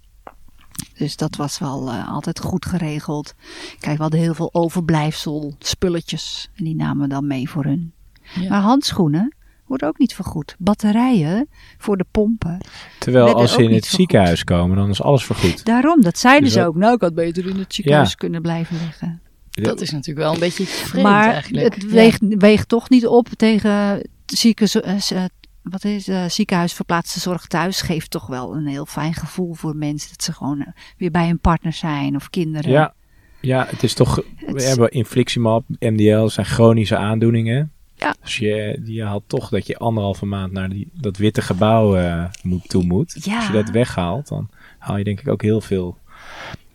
Dus 0.98 1.18
dat 1.18 1.36
was 1.36 1.60
wel 1.60 1.90
eh, 1.92 2.08
altijd 2.14 2.40
goed 2.40 2.66
geregeld. 2.66 3.34
Kijk, 3.80 3.96
we 3.96 4.02
hadden 4.02 4.20
heel 4.20 4.34
veel 4.34 4.54
overblijfsel 4.54 5.56
spulletjes. 5.60 6.50
En 6.56 6.64
die 6.64 6.76
namen 6.76 7.02
we 7.02 7.08
dan 7.14 7.28
mee 7.28 7.50
voor 7.50 7.64
hun. 7.64 7.94
Ja. 8.40 8.50
Maar 8.50 8.62
handschoenen 8.62 9.36
worden 9.66 9.88
ook 9.88 9.98
niet 9.98 10.16
vergoed. 10.16 10.56
Batterijen 10.60 11.50
voor 11.78 11.98
de 11.98 12.06
pompen. 12.12 12.58
Terwijl 13.00 13.34
als 13.34 13.52
ze 13.54 13.64
in 13.64 13.74
het 13.74 13.80
vergoed. 13.80 14.00
ziekenhuis 14.00 14.44
komen, 14.44 14.78
dan 14.78 14.90
is 14.90 15.02
alles 15.02 15.26
vergoed. 15.26 15.66
Daarom, 15.66 16.02
dat 16.02 16.18
zeiden 16.18 16.44
Dus 16.44 16.54
ze 16.54 16.66
ook. 16.66 16.76
Nou, 16.76 16.94
ik 16.94 17.02
had 17.02 17.14
beter 17.14 17.48
in 17.48 17.58
het 17.58 17.74
ziekenhuis 17.74 18.10
Ja. 18.10 18.16
kunnen 18.16 18.42
blijven 18.42 18.78
liggen. 18.86 19.22
Dat 19.62 19.82
is 19.82 19.92
natuurlijk 19.92 20.26
wel 20.26 20.34
een 20.34 20.40
beetje 20.40 20.66
vreemd 20.66 21.04
maar 21.08 21.32
eigenlijk. 21.32 21.74
het 21.74 21.84
Ja. 21.84 21.90
weegt, 21.90 22.22
weegt 22.22 22.70
toch 22.70 22.90
niet 22.90 23.08
op 23.08 23.28
tegen 23.36 24.02
zieke, 24.26 24.82
eh, 24.82 25.12
eh, 25.12 25.30
wat 25.62 25.84
is, 25.84 26.10
ziekenhuisverplaatste 26.28 27.20
zorg 27.20 27.48
thuis. 27.48 27.82
Geeft 27.82 28.12
toch 28.12 28.28
wel 28.28 28.56
een 28.56 28.68
heel 28.68 28.86
fijn 28.86 29.14
gevoel 29.14 29.54
voor 29.54 29.76
mensen. 29.76 30.10
Dat 30.10 30.24
ze 30.24 30.34
gewoon 30.34 30.74
weer 30.98 31.12
bij 31.12 31.28
hun 31.28 31.40
partner 31.40 31.74
zijn 31.74 32.16
of 32.16 32.30
kinderen. 32.30 32.72
Ja, 32.72 32.94
ja, 33.42 33.66
het 33.70 33.84
is 33.84 33.94
toch. 33.94 34.16
Het 34.36 34.56
We 34.56 34.64
hebben 34.64 34.92
infliximab, 34.92 35.64
MDL, 35.80 36.28
zijn 36.28 36.46
chronische 36.46 36.98
aandoeningen. 36.98 37.72
Ja. 37.96 38.16
Dus 38.22 38.38
je, 38.38 38.82
je 38.86 39.04
haalt 39.04 39.24
toch 39.28 39.50
dat 39.50 39.68
je 39.68 39.78
anderhalve 39.78 40.26
maand 40.26 40.52
naar 40.52 40.70
die, 40.70 40.90
dat 40.94 41.18
witte 41.18 41.42
gebouw 41.42 41.96
eh, 41.96 42.26
moet, 42.42 42.70
toe 42.70 42.84
moet. 42.84 43.18
Ja. 43.26 43.36
Als 43.36 43.48
je 43.48 43.54
dat 43.54 43.70
weghaalt, 43.70 44.28
dan 44.28 44.50
haal 44.78 44.98
je 44.98 45.04
denk 45.04 45.20
ik 45.20 45.28
ook 45.28 45.42
heel 45.42 45.62
veel 45.62 45.98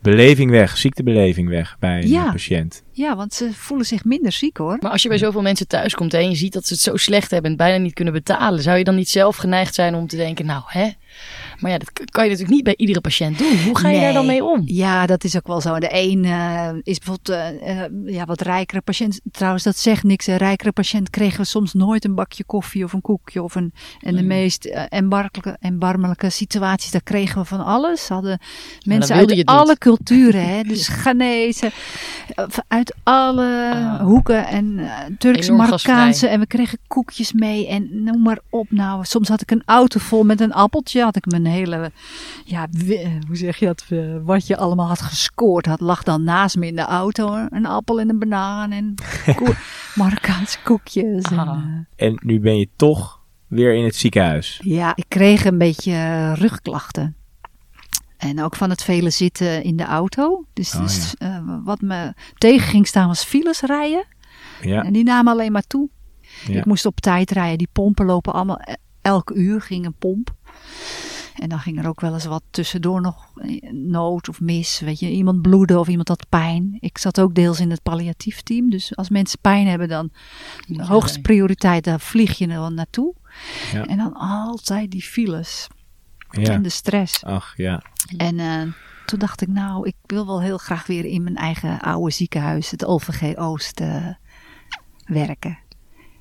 beleving 0.02 0.50
weg, 0.50 0.76
ziektebeleving 0.76 1.48
weg 1.48 1.76
bij 1.78 2.02
een 2.02 2.08
Ja. 2.08 2.30
patiënt. 2.30 2.82
Ja, 2.98 3.16
want 3.16 3.34
ze 3.34 3.52
voelen 3.52 3.86
zich 3.86 4.04
minder 4.04 4.32
ziek 4.32 4.56
hoor. 4.56 4.76
Maar 4.80 4.90
als 4.90 5.02
je 5.02 5.08
bij 5.08 5.18
zoveel 5.18 5.42
mensen 5.42 5.66
thuis 5.66 5.94
komt 5.94 6.14
en 6.14 6.30
je 6.30 6.36
ziet 6.36 6.52
dat 6.52 6.66
ze 6.66 6.72
het 6.72 6.82
zo 6.82 6.96
slecht 6.96 7.30
hebben 7.30 7.50
en 7.50 7.56
het 7.56 7.66
bijna 7.66 7.82
niet 7.82 7.94
kunnen 7.94 8.14
betalen, 8.14 8.62
zou 8.62 8.78
je 8.78 8.84
dan 8.84 8.94
niet 8.94 9.08
zelf 9.08 9.36
geneigd 9.36 9.74
zijn 9.74 9.94
om 9.94 10.06
te 10.06 10.16
denken, 10.16 10.46
nou 10.46 10.62
hè, 10.66 10.90
maar 11.58 11.70
ja, 11.70 11.78
dat 11.78 11.92
kan 11.92 12.24
je 12.24 12.30
natuurlijk 12.30 12.56
niet 12.56 12.64
bij 12.64 12.74
iedere 12.76 13.00
patiënt 13.00 13.38
doen. 13.38 13.58
Hoe 13.64 13.78
ga 13.78 13.88
je 13.88 14.00
daar 14.00 14.12
dan 14.12 14.26
mee 14.26 14.44
om? 14.44 14.62
Ja, 14.64 15.06
dat 15.06 15.24
is 15.24 15.36
ook 15.36 15.46
wel 15.46 15.60
zo. 15.60 15.78
De 15.78 15.88
een 15.90 16.24
eh, 16.24 16.68
is 16.82 16.98
bijvoorbeeld 16.98 17.28
eh, 17.28 17.82
eh, 17.84 17.90
ja, 18.04 18.24
wat 18.24 18.40
rijkere 18.40 18.80
patiënt. 18.80 19.20
Trouwens, 19.32 19.64
dat 19.64 19.76
zegt 19.76 20.02
niks. 20.02 20.26
Een 20.26 20.36
rijkere 20.36 20.72
patiënt 20.72 21.10
kregen 21.10 21.40
we 21.40 21.46
soms 21.46 21.72
nooit 21.72 22.04
een 22.04 22.14
bakje 22.14 22.44
koffie 22.44 22.84
of 22.84 22.92
een 22.92 23.00
koekje. 23.00 23.42
Of 23.42 23.54
een, 23.54 23.72
en 24.00 24.16
de 24.16 24.22
meest 24.22 24.64
eh, 24.64 24.82
erbarmelijke, 24.88 25.56
erbarmelijke 25.60 26.30
situaties, 26.30 26.90
daar 26.90 27.02
kregen 27.02 27.40
we 27.40 27.46
van 27.46 27.64
alles. 27.64 28.08
Hadden 28.08 28.38
mensen 28.84 29.16
wilde 29.16 29.28
uit 29.30 29.38
niet. 29.38 29.46
alle 29.46 29.78
culturen. 29.78 30.48
Hè? 30.48 30.62
Dus 30.68 30.88
Ghanese, 30.88 31.70
uit 32.68 32.94
alle 33.02 33.70
Ah. 33.74 34.00
hoeken. 34.00 34.46
En 34.46 34.78
eh 34.78 34.90
Turkse, 35.18 35.52
Marokkaanse. 35.52 36.28
En 36.28 36.40
we 36.40 36.46
kregen 36.46 36.78
koekjes 36.86 37.32
mee. 37.32 37.68
En 37.68 37.88
noem 38.04 38.22
maar 38.22 38.38
op. 38.50 38.66
Nou, 38.70 39.04
soms 39.04 39.28
had 39.28 39.40
ik 39.40 39.50
een 39.50 39.62
auto 39.64 40.00
vol 40.00 40.24
met 40.24 40.40
een 40.40 40.52
appeltje. 40.52 41.02
Had 41.02 41.16
ik 41.16 41.26
mijn 41.26 41.46
hele 41.46 41.90
ja, 42.44 42.66
wi- 42.70 43.18
hoe 43.26 43.36
zeg 43.36 43.56
je 43.56 43.66
dat, 43.66 43.84
eh, 43.88 43.98
wat 44.22 44.46
je 44.46 44.56
allemaal 44.56 44.88
had 44.88 45.00
gescoord 45.02 45.66
had, 45.66 45.80
lag 45.80 46.02
dan 46.02 46.24
naast 46.24 46.56
me 46.56 46.66
in 46.66 46.76
de 46.76 46.82
auto. 46.82 47.46
Een 47.50 47.66
appel 47.66 48.00
en 48.00 48.08
een 48.08 48.18
banaan 48.18 48.70
en 48.70 48.94
koe- 49.36 49.56
Marokkaanse 49.94 50.58
koekjes. 50.64 51.24
En, 51.24 51.38
Ah. 51.38 51.48
eh, 51.96 52.06
En 52.06 52.20
nu 52.24 52.40
ben 52.40 52.58
je 52.58 52.68
toch 52.76 53.20
weer 53.46 53.74
in 53.74 53.84
het 53.84 53.96
ziekenhuis. 53.96 54.60
ja, 54.64 54.92
ik 54.96 55.04
kreeg 55.08 55.44
een 55.44 55.58
beetje 55.58 55.92
eh, 55.92 56.32
rugklachten. 56.34 57.16
En 58.18 58.42
ook 58.42 58.56
van 58.56 58.70
het 58.70 58.82
vele 58.82 59.10
zitten 59.10 59.62
in 59.62 59.76
de 59.76 59.84
auto. 59.84 60.44
Dus, 60.52 60.74
Oh, 60.74 60.80
dus, 60.82 61.14
eh, 61.18 61.38
wat 61.64 61.80
me 61.80 62.12
tegen 62.38 62.68
ging 62.68 62.86
staan 62.86 63.08
was 63.08 63.24
files 63.24 63.60
rijden. 63.60 64.04
Ja, 64.62 64.84
En 64.84 64.92
die 64.92 65.04
namen 65.04 65.32
alleen 65.32 65.52
maar 65.52 65.66
toe. 65.66 65.88
ja. 66.46 66.58
Ik 66.58 66.64
moest 66.64 66.86
op 66.86 67.00
tijd 67.00 67.30
rijden. 67.30 67.58
Die 67.58 67.68
pompen 67.72 68.06
lopen 68.06 68.32
allemaal. 68.32 68.58
eh, 68.58 68.74
Elk 69.02 69.30
uur 69.34 69.60
ging 69.60 69.86
een 69.86 69.94
pomp. 69.98 70.34
En 71.34 71.48
dan 71.48 71.58
ging 71.58 71.78
er 71.78 71.88
ook 71.88 72.00
wel 72.00 72.14
eens 72.14 72.24
wat 72.24 72.42
tussendoor 72.50 73.00
nog 73.00 73.30
eh, 73.36 73.70
nood 73.72 74.28
of 74.28 74.40
mis. 74.40 74.80
Weet 74.80 74.98
je, 75.00 75.10
iemand 75.10 75.42
bloedde 75.42 75.78
of 75.78 75.88
iemand 75.88 76.08
had 76.08 76.26
pijn. 76.28 76.76
Ik 76.80 76.98
zat 76.98 77.20
ook 77.20 77.34
deels 77.34 77.60
in 77.60 77.70
het 77.70 77.82
palliatief 77.82 78.40
team. 78.42 78.70
Dus 78.70 78.96
als 78.96 79.08
mensen 79.08 79.38
pijn 79.40 79.66
hebben, 79.66 79.88
dan 79.88 80.10
hoogste 80.76 81.20
prioriteit, 81.20 81.84
daar 81.84 82.00
vlieg 82.00 82.38
je 82.38 82.46
er 82.46 82.58
wel 82.60 82.70
naartoe. 82.72 83.14
Ja. 83.72 83.86
En 83.86 83.96
dan 83.96 84.12
altijd 84.14 84.90
die 84.90 85.02
files 85.02 85.66
ja. 85.68 85.76
En 86.30 86.62
de 86.62 86.68
stress. 86.68 87.24
Ach 87.24 87.52
ja. 87.56 87.82
En 88.16 88.38
eh, 88.38 88.62
toen 89.06 89.18
dacht 89.18 89.40
ik, 89.40 89.48
nou, 89.48 89.86
ik 89.86 89.94
wil 90.06 90.26
wel 90.26 90.42
heel 90.42 90.58
graag 90.58 90.86
weer 90.86 91.04
in 91.04 91.22
mijn 91.22 91.36
eigen 91.36 91.80
oude 91.80 92.12
ziekenhuis, 92.12 92.70
het 92.70 92.84
OVG 92.84 93.36
Oost, 93.36 93.80
eh, 93.80 94.06
werken. 95.04 95.58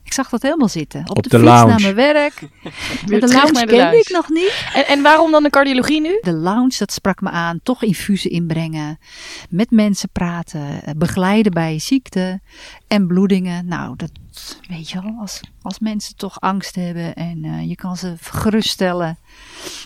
Ik 0.04 0.14
zag 0.14 0.30
dat 0.30 0.42
helemaal 0.42 0.68
zitten. 0.68 1.10
Op, 1.10 1.18
Op 1.18 1.24
de, 1.24 1.30
de 1.30 1.38
fiets 1.38 1.50
lounge. 1.50 1.70
naar 1.70 1.82
mijn 1.82 1.96
werk. 1.96 2.40
De 3.06 3.20
lounge 3.20 3.52
de 3.52 3.60
kende 3.60 3.76
lounge. 3.76 3.98
ik 4.00 4.10
nog 4.10 4.30
niet. 4.30 4.66
En, 4.74 4.88
en 4.88 5.02
waarom 5.02 5.32
dan 5.32 5.44
de 5.44 5.50
cardiologie 5.50 6.02
nu? 6.02 6.18
De 6.22 6.34
lounge, 6.34 6.76
dat 6.78 6.92
sprak 6.92 7.22
me 7.22 7.30
aan. 7.30 7.60
Toch 7.64 7.84
infusen 7.84 8.32
inbrengen. 8.32 9.00
Met 9.50 9.72
mensen 9.72 10.10
praten. 10.12 10.82
Begeleiden 10.98 11.52
bij 11.52 11.80
ziekte. 11.80 12.42
En 12.88 13.08
bloedingen. 13.08 13.66
Nou, 13.68 13.96
dat 13.96 14.12
weet 14.68 14.90
je 14.90 15.02
wel. 15.02 15.16
Als, 15.20 15.40
als 15.62 15.80
mensen 15.80 16.16
toch 16.16 16.40
angst 16.40 16.76
hebben. 16.76 17.16
En 17.16 17.44
eh, 17.44 17.68
je 17.70 17.76
kan 17.76 17.98
ze 17.98 18.16
geruststellen. 18.22 19.18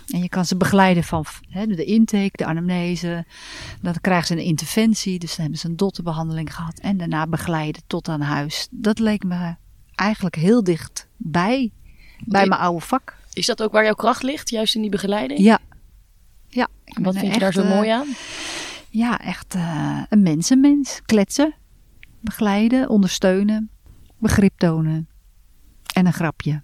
En 0.08 0.22
je 0.22 0.30
kan 0.30 0.46
ze 0.46 0.58
begeleiden 0.58 1.04
van 1.04 1.26
de 1.52 1.84
intake, 1.86 2.32
de 2.32 2.46
anamnese. 2.46 3.26
Dan 3.82 3.94
krijgen 4.02 4.28
ze 4.28 4.34
een 4.34 4.40
interventie. 4.40 5.20
Dus 5.20 5.30
dan 5.30 5.42
hebben 5.42 5.60
ze 5.60 5.68
een 5.68 5.78
dotterbehandeling 5.78 6.56
gehad. 6.56 6.80
En 6.80 6.98
daarna 6.98 7.28
begeleiden 7.28 7.82
tot 7.88 8.08
aan 8.08 8.22
huis. 8.22 8.68
Dat 8.72 9.00
leek 9.00 9.24
me 9.24 9.56
eigenlijk 9.96 10.36
heel 10.36 10.64
dicht 10.64 11.08
bij. 11.18 11.72
Bij 12.26 12.48
mijn 12.48 12.62
oude 12.62 12.86
vak. 12.86 13.18
Is 13.34 13.46
dat 13.46 13.64
ook 13.64 13.72
waar 13.72 13.84
jouw 13.84 13.94
kracht 13.94 14.24
ligt, 14.24 14.50
juist 14.50 14.76
in 14.76 14.82
die 14.82 14.90
begeleiding? 14.90 15.40
Ja. 15.40 15.60
Ja, 16.48 16.68
Wat 16.86 17.18
vind 17.18 17.34
je 17.34 17.40
daar 17.40 17.54
zo 17.54 17.62
eh, 17.62 17.70
mooi 17.70 17.90
aan? 17.90 18.08
Ja, 18.90 19.20
echt 19.20 19.56
eh, 19.56 20.02
een 20.10 20.22
mensenmens. 20.22 21.02
Kletsen, 21.06 21.54
begeleiden, 22.20 22.90
ondersteunen, 22.90 23.70
begrip 24.22 24.54
tonen 24.58 25.08
en 25.94 26.06
een 26.06 26.14
grapje. 26.14 26.62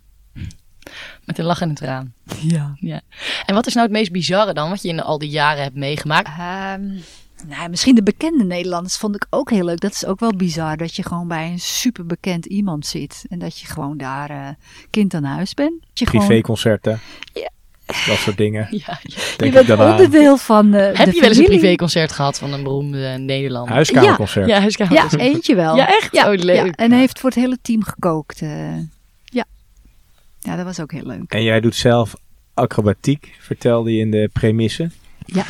Met 1.25 1.37
een 1.39 1.45
lach 1.45 1.61
en 1.61 1.69
een 1.69 1.75
traan. 1.75 2.13
Ja. 2.41 2.75
Ja. 2.79 3.01
En 3.45 3.55
wat 3.55 3.67
is 3.67 3.73
nou 3.73 3.85
het 3.87 3.95
meest 3.97 4.11
bizarre 4.11 4.53
dan, 4.53 4.69
wat 4.69 4.81
je 4.81 4.87
in 4.89 5.01
al 5.01 5.17
die 5.17 5.29
jaren 5.29 5.63
hebt 5.63 5.75
meegemaakt? 5.75 6.27
Ehm, 6.27 6.99
nou, 7.47 7.69
misschien 7.69 7.95
de 7.95 8.03
bekende 8.03 8.43
Nederlanders 8.43 8.97
vond 8.97 9.15
ik 9.15 9.27
ook 9.29 9.49
heel 9.49 9.65
leuk. 9.65 9.79
Dat 9.79 9.91
is 9.91 10.05
ook 10.05 10.19
wel 10.19 10.33
bizar, 10.35 10.77
dat 10.77 10.95
je 10.95 11.03
gewoon 11.03 11.27
bij 11.27 11.51
een 11.51 11.59
superbekend 11.59 12.45
iemand 12.45 12.85
zit. 12.85 13.25
En 13.29 13.39
dat 13.39 13.59
je 13.59 13.67
gewoon 13.67 13.97
daar 13.97 14.29
eh, 14.29 14.49
kind 14.89 15.13
aan 15.13 15.23
huis 15.23 15.53
bent. 15.53 15.81
Dat 15.81 15.99
je 15.99 16.05
gewoon- 16.05 16.25
Privéconcerten. 16.25 16.99
Ja. 17.33 17.49
Dat 18.08 18.17
soort 18.17 18.38
dingen. 18.38 18.67
Ja, 18.72 18.79
ja. 18.86 18.98
je 19.03 19.34
Denk 19.38 19.53
bent 19.53 19.72
aan. 19.72 19.91
onderdeel 19.91 20.38
van 20.38 20.74
eh, 20.74 20.98
Heb 20.98 21.06
de 21.10 21.13
je 21.15 21.20
wel 21.20 21.29
eens 21.29 21.38
een 21.38 21.46
privéconcert 21.46 22.12
gehad 22.12 22.39
van 22.39 22.53
een 22.53 22.63
beroemde 22.63 23.17
Nederlander? 23.17 23.74
Huiskamerconcert. 23.74 24.48
Ja, 24.48 24.60
huiskamer. 24.60 24.94
Ja, 24.94 25.08
eentje 25.17 25.56
wel. 25.56 25.75
Ja, 25.75 25.88
echt? 25.88 26.15
Ja, 26.15 26.32
Oh, 26.32 26.36
leuk. 26.38 26.56
ja, 26.65 26.72
en 26.72 26.91
hij 26.91 27.00
heeft 27.00 27.20
voor 27.20 27.29
het 27.29 27.39
hele 27.39 27.58
team 27.62 27.84
gekookt. 27.84 28.41
eh. 28.41 28.75
ja. 29.24 29.46
ja, 30.39 30.56
dat 30.56 30.65
was 30.65 30.79
ook 30.79 30.91
heel 30.91 31.06
leuk. 31.06 31.32
En 31.34 31.44
jij 31.44 31.60
doet 31.60 31.75
zelf 31.75 32.13
acrobatiek, 32.53 33.36
vertelde 33.39 33.94
je 33.94 34.00
in 34.00 34.12
de 34.12 34.29
premisse. 34.34 34.89
Ja. 35.25 35.44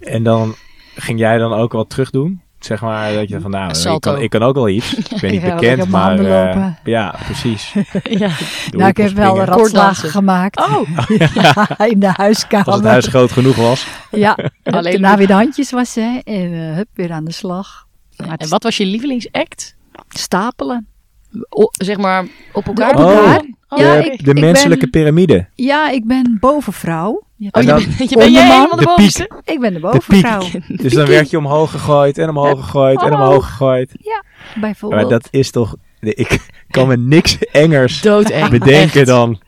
En 0.00 0.22
dan 0.22 0.54
ging 0.96 1.18
jij 1.18 1.38
dan 1.38 1.52
ook 1.52 1.72
wat 1.72 1.90
terug 1.90 2.10
doen? 2.10 2.40
Zeg 2.64 2.80
maar 2.80 3.12
dat 3.12 3.28
je 3.28 3.40
van 3.40 3.50
nou, 3.50 3.92
ik 3.94 4.00
kan, 4.00 4.20
ik 4.20 4.30
kan 4.30 4.42
ook 4.42 4.54
wel 4.54 4.68
iets. 4.68 4.94
Ik 5.14 5.20
ben 5.20 5.30
niet 5.30 5.42
bekend, 5.42 5.88
maar 5.88 6.18
eh, 6.18 6.66
ja, 6.84 7.14
precies. 7.24 7.74
ja. 8.02 8.30
Nou, 8.70 8.88
ik 8.88 8.96
heb 8.96 9.10
wel 9.10 9.26
een 9.38 9.44
ratslagen 9.44 9.56
Koorddansen. 9.56 10.10
gemaakt. 10.10 10.58
Oh, 10.58 10.88
Ja, 11.42 11.78
in 11.86 12.00
de 12.00 12.10
huiskamer. 12.12 12.66
Als 12.66 12.76
het 12.76 12.84
huis 12.84 13.06
groot 13.06 13.32
genoeg 13.32 13.56
was. 13.56 13.86
Ja, 14.10 14.38
Alleen 14.64 14.82
daarna 14.92 15.08
maar- 15.08 15.16
weer 15.18 15.26
de 15.26 15.32
handjes 15.32 15.70
wassen 15.70 16.22
en 16.22 16.52
eh, 16.52 16.74
hup, 16.76 16.88
weer 16.94 17.12
aan 17.12 17.24
de 17.24 17.32
slag. 17.32 17.86
Maar 18.26 18.36
en 18.36 18.48
wat 18.48 18.62
was 18.62 18.76
je 18.76 18.86
lievelingsact? 18.86 19.76
Stapelen. 20.08 20.86
O, 21.48 21.62
zeg 21.72 21.96
maar 21.96 22.24
op 22.52 22.66
elkaar? 22.66 22.90
Op 22.94 22.98
elkaar. 22.98 23.40
Oh, 23.68 23.78
Ja, 23.78 23.96
oké. 23.98 24.06
ik- 24.08 24.24
De 24.24 24.34
menselijke 24.34 24.88
ben- 24.90 25.00
piramide. 25.02 25.46
Ja, 25.54 25.90
ik 25.90 26.06
ben 26.06 26.36
bovenvrouw. 26.40 27.22
Oh, 27.50 27.62
je, 27.62 27.68
En 27.72 27.76
een- 27.76 27.84
dan 27.84 27.94
ben, 27.98 28.08
je 28.10 28.16
ben 28.16 28.32
jij 28.32 28.42
onderman, 28.42 28.54
helemaal 28.56 28.70
de 28.70 28.76
piek. 28.76 28.86
bovenste? 28.86 29.30
Ik 29.44 29.60
ben 29.60 29.74
de 29.74 29.80
De 29.80 29.88
piek. 29.88 30.22
bovenvrouw. 30.22 30.60
Dus 30.82 30.92
dan 30.92 31.06
werd 31.06 31.30
je 31.30 31.38
omhoog 31.38 31.70
gegooid 31.70 32.18
en 32.18 32.28
omhoog 32.28 32.60
gegooid 32.64 33.02
en 33.02 33.12
omhoog 33.14 33.46
gegooid. 33.46 33.92
Bijvoorbeeld. 34.60 35.02
Maar 35.02 35.10
dat 35.10 35.28
is 35.30 35.50
toch... 35.50 35.76
Ik 36.00 36.40
kan 36.70 36.88
me 36.88 36.96
niks 36.96 37.38
engers 37.38 38.00
Doodeng. 38.00 38.48
bedenken 38.50 38.98
Echt. 39.00 39.06
dan 39.06 39.38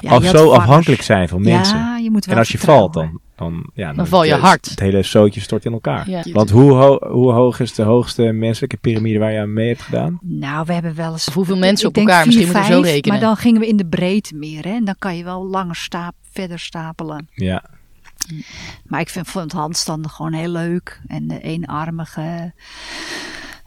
Ja, 0.00 0.10
had 0.10 0.24
zo 0.24 0.50
afhankelijk 0.50 1.02
zijn 1.02 1.28
van 1.28 1.42
mensen. 1.42 1.76
Ja, 1.78 1.96
je 1.96 2.10
moet 2.10 2.24
wel 2.24 2.34
En 2.34 2.40
als 2.40 2.50
je 2.50 2.58
valt, 2.58 2.92
dan, 2.92 3.20
dan, 3.36 3.70
ja, 3.74 3.92
Dan 3.92 4.06
val 4.06 4.24
je 4.24 4.32
het, 4.32 4.40
hard. 4.40 4.68
Het 4.70 4.80
hele 4.80 5.02
zootje 5.02 5.40
stort 5.40 5.64
in 5.64 5.72
elkaar. 5.72 6.10
Ja. 6.10 6.22
Want 6.32 6.50
hoe, 6.50 6.72
ho- 6.72 7.08
hoe 7.10 7.32
hoog 7.32 7.60
is 7.60 7.74
de 7.74 7.82
hoogste 7.82 8.22
menselijke 8.22 8.76
piramide 8.76 9.18
waar 9.18 9.32
je 9.32 9.40
aan 9.40 9.52
mee 9.52 9.68
hebt 9.68 9.82
gedaan? 9.82 10.18
Nou, 10.22 10.64
we 10.66 10.72
hebben 10.72 10.94
wel 10.94 11.12
eens... 11.12 11.28
Of 11.28 11.34
hoeveel 11.34 11.56
mensen 11.56 11.88
op 11.88 11.96
elkaar? 11.96 12.24
Misschien 12.26 12.46
moeten 12.46 12.66
we 12.66 12.72
zo 12.72 12.80
rekenen. 12.80 13.18
Maar 13.18 13.26
dan 13.28 13.36
gingen 13.36 13.60
we 13.60 13.66
in 13.66 13.76
de 13.76 13.86
breedte 13.86 14.34
meer. 14.36 14.64
Hè? 14.64 14.70
En 14.74 14.84
dan 14.84 14.94
kan 14.98 15.16
je 15.16 15.24
wel 15.24 15.46
langer 15.46 15.76
staap, 15.76 16.14
verder 16.38 16.58
stapelen. 16.58 17.28
Ja. 17.34 17.64
Maar 18.84 19.00
ik 19.00 19.08
vind, 19.08 19.28
vond 19.28 19.44
het 19.44 19.60
handstanden 19.60 20.10
gewoon 20.10 20.32
heel 20.32 20.48
leuk. 20.48 21.00
En 21.06 21.28
de 21.28 21.40
eenarmige 21.40 22.52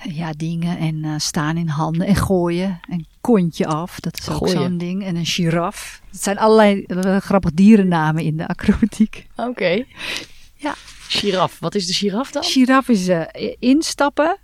ja, 0.04 0.32
dingen. 0.38 0.78
En 0.78 1.04
eh, 1.04 1.14
staan 1.18 1.58
in 1.58 1.68
handen 1.68 2.08
en 2.08 2.16
gooien. 2.16 2.80
En 2.90 3.06
kontje 3.22 3.66
af. 3.66 4.00
Dat 4.00 4.18
is 4.18 4.30
ook 4.30 4.48
zo'n 4.48 4.78
ding. 4.78 5.04
En 5.06 5.16
een 5.16 5.26
giraf. 5.26 6.02
Het 6.12 6.24
zijn 6.24 6.38
allerlei 6.38 6.84
eh, 6.84 7.18
grappige 7.18 7.54
dierennamen 7.54 8.24
in 8.24 8.38
de 8.38 8.48
acrobatiek. 8.48 9.28
Oké. 9.36 9.84
Ja. 10.56 10.76
Giraf. 11.08 11.60
Wat 11.60 11.76
is 11.76 11.88
de 11.88 11.94
giraf 11.94 12.32
dan? 12.32 12.44
Giraf 12.44 12.88
is 12.88 13.08
eh, 13.08 13.56
instappen 13.60 14.38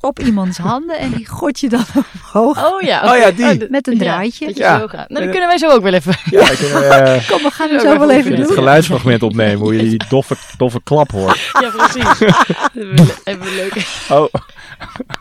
op 0.00 0.18
iemands 0.18 0.58
handen. 0.58 0.98
En 0.98 1.10
die 1.10 1.26
gooit 1.26 1.60
je 1.60 1.68
dan 1.68 1.84
omhoog. 2.32 2.72
Oh 2.72 2.80
ja. 2.82 3.12
Oh 3.12 3.18
ja, 3.18 3.30
die. 3.30 3.56
de- 3.58 3.66
Met 3.70 3.86
een 3.86 3.92
ja, 3.92 3.98
draadje. 3.98 4.46
dat 4.46 4.56
je 4.56 4.62
Ja. 4.62 4.78
zo 4.78 4.86
gaat. 4.86 5.08
Nou, 5.08 5.20
dat 5.22 5.30
kunnen 5.30 5.48
wij 5.48 5.58
zo 5.58 5.68
ook 5.70 5.82
wel 5.82 5.92
even. 5.92 6.14
Ja, 6.30 6.50
ik 6.50 6.58
kan 6.72 6.82
eh, 6.82 7.28
Kom, 7.30 7.42
we 7.42 7.50
gaan 7.50 7.68
hem 7.70 7.80
zo 7.80 7.98
wel 7.98 8.10
even 8.10 8.22
vind 8.24 8.38
het 8.38 8.46
doen. 8.46 8.56
geluidsfragment 8.56 9.22
opnemen, 9.22 9.58
hoe 9.58 9.76
je 9.76 9.82
die 9.82 10.02
doffe, 10.08 10.36
doffe 10.56 10.80
klap 10.84 11.10
hoort. 11.10 11.50
Ja, 11.60 11.70
precies. 11.76 12.18
we 13.24 13.52
leuke 13.56 13.80
Oh, 14.10 14.26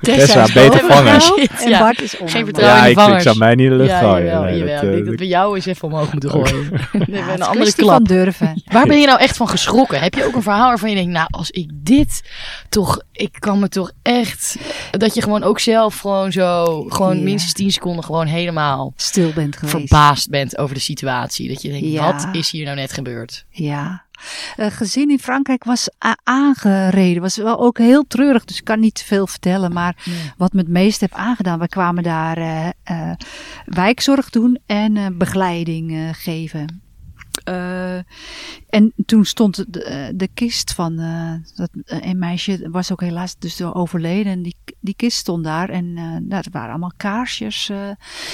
Tessa, 0.02 0.44
is 0.44 0.54
beter 0.54 0.80
vangen. 0.80 1.22
Shit, 1.22 1.52
En 1.64 1.70
ja. 1.70 1.80
Bart 1.80 2.02
is 2.02 2.14
onder. 2.18 2.30
Geen 2.36 2.44
vertrouwen. 2.46 2.78
ja, 2.80 2.84
in 2.86 2.90
ik, 2.92 2.96
de 2.96 3.02
ik 3.02 3.08
vangers. 3.08 3.24
zou 3.24 3.38
mij 3.38 3.56
niet 3.56 3.66
in 3.66 3.72
de 3.72 3.78
lucht 3.78 3.90
Ja, 3.90 4.00
gooien. 4.00 4.26
jawel, 4.26 4.42
Nee, 4.44 4.58
jawel. 4.58 4.76
dat, 4.76 4.84
ik 4.84 4.92
denk 4.92 5.06
dat 5.06 5.16
we 5.20 5.28
jou 5.28 5.56
eens 5.56 5.66
even 5.66 5.88
omhoog 5.88 6.12
moeten 6.12 6.30
gooien. 6.30 6.70
We 6.92 7.06
Ja, 7.12 7.34
een 7.34 7.42
andere 7.42 7.74
klap. 7.74 7.90
van 7.96 8.04
durven. 8.04 8.62
Waar 8.72 8.88
ben 8.88 9.00
je 9.00 9.06
nou 9.06 9.20
echt 9.20 9.38
van 9.38 9.48
geschrokken? 9.50 10.00
Heb 10.00 10.14
je 10.14 10.26
ook 10.26 10.36
een 10.36 10.42
verhaal 10.42 10.68
waarvan 10.68 10.90
je 10.90 10.96
denkt, 10.96 11.12
nou, 11.12 11.28
als 11.30 11.52
ik 11.52 11.70
dit 11.74 12.22
toch, 12.70 13.02
ik 13.12 13.36
kan 13.40 13.60
me 13.60 13.70
toch 13.70 13.92
echt, 14.02 14.58
dat 14.92 15.14
je 15.16 15.22
gewoon 15.22 15.44
ook 15.44 15.60
zelf 15.60 16.00
gewoon 16.00 16.32
zo, 16.32 16.84
gewoon 16.88 17.24
minstens 17.24 17.54
10 17.54 17.72
seconden 17.72 18.04
gewoon 18.04 18.28
helemaal 18.28 18.94
Stil 18.96 19.32
bent 19.34 19.56
geweest. 19.58 19.78
verbaasd 19.78 20.30
bent 20.30 20.58
over 20.58 20.76
de 20.76 20.82
situatie. 20.82 21.48
Dat 21.48 21.62
je 21.62 21.70
denkt, 21.70 21.88
Ja. 21.88 22.14
wat 22.14 22.28
is 22.32 22.52
hier 22.52 22.64
nou 22.66 22.76
net 22.76 22.92
gebeurd? 22.94 23.46
Ja. 23.50 24.04
Een 24.56 24.72
gezin 24.72 25.10
in 25.10 25.20
Frankrijk 25.20 25.64
was 25.64 25.90
aangereden. 26.24 27.22
Was 27.22 27.38
wel 27.38 27.60
ook 27.60 27.78
heel 27.78 28.08
treurig, 28.08 28.46
dus 28.46 28.58
ik 28.58 28.64
kan 28.64 28.80
niet 28.80 29.04
veel 29.04 29.28
vertellen. 29.28 29.74
Maar 29.74 29.96
wat 30.38 30.54
me 30.54 30.60
het 30.60 30.70
meest 30.70 31.02
heb 31.02 31.14
aangedaan, 31.14 31.60
we 31.60 31.68
kwamen 31.68 32.04
daar 32.04 32.38
eh, 32.38 32.68
eh, 32.84 33.12
wijkzorg 33.66 34.30
doen 34.30 34.60
en 34.66 34.98
eh, 34.98 35.06
begeleiding 35.14 35.92
eh, 35.92 36.10
geven. 36.12 36.82
Eh, 37.44 37.96
en 38.70 38.94
toen 39.06 39.26
stond 39.26 39.74
de, 39.74 39.84
eh, 39.84 40.08
de 40.16 40.30
kist 40.34 40.74
van 40.74 41.00
eh, 41.00 41.34
dat, 41.56 41.70
eh, 41.86 42.10
een 42.10 42.20
meisje, 42.20 42.70
was 42.72 42.92
ook 42.92 43.02
helaas 43.02 43.38
dus 43.38 43.62
overleden. 43.62 44.32
En 44.32 44.42
die, 44.42 44.56
die 44.80 44.94
kist 44.94 45.18
stond 45.18 45.44
daar 45.44 45.70
en 45.70 45.98
eh 45.98 46.04
nou, 46.04 46.44
er 46.46 46.52
waren 46.52 46.70
allemaal 46.70 46.94
kaarsjes 46.98 47.70
eh, 47.70 47.90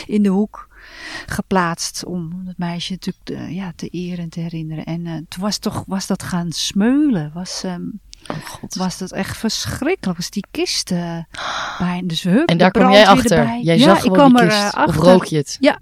in 0.05 0.23
de 0.23 0.29
hoek 0.29 0.74
geplaatst 1.25 2.05
om 2.05 2.43
het 2.45 2.57
meisje 2.57 2.91
natuurlijk 2.91 3.25
te, 3.25 3.53
ja, 3.53 3.71
te 3.75 3.87
eren 3.87 4.23
en 4.23 4.29
te 4.29 4.39
herinneren. 4.39 4.85
En 4.85 5.05
eh, 5.05 5.13
toen 5.13 5.43
was, 5.43 5.57
toch, 5.57 5.83
was 5.87 6.07
dat 6.07 6.23
gaan 6.23 6.51
smeulen. 6.51 7.31
Was, 7.33 7.63
Oh 8.27 8.45
god. 8.45 8.75
was 8.75 8.97
dat 8.97 9.11
echt 9.11 9.37
verschrikkelijk. 9.37 10.17
Was 10.17 10.29
die 10.29 10.45
kist 10.51 10.91
eh 10.91 11.17
bij. 11.79 12.01
Dus 12.05 12.23
hup, 12.23 12.49
En 12.49 12.57
daar 12.57 12.71
kwam 12.71 12.91
jij 12.91 13.07
achter. 13.07 13.37
erbij. 13.37 13.61
Jij 13.61 13.77
ja, 13.77 13.83
zag 13.83 13.95
ik 13.97 14.01
gewoon 14.01 14.17
kwam 14.17 14.31
die 14.33 14.41
er 14.41 14.47
kist. 14.47 14.73
eh, 14.73 14.83
of 14.83 14.87
achter. 14.95 15.03
rook 15.03 15.25
je 15.25 15.37
het? 15.37 15.57
Ja. 15.59 15.79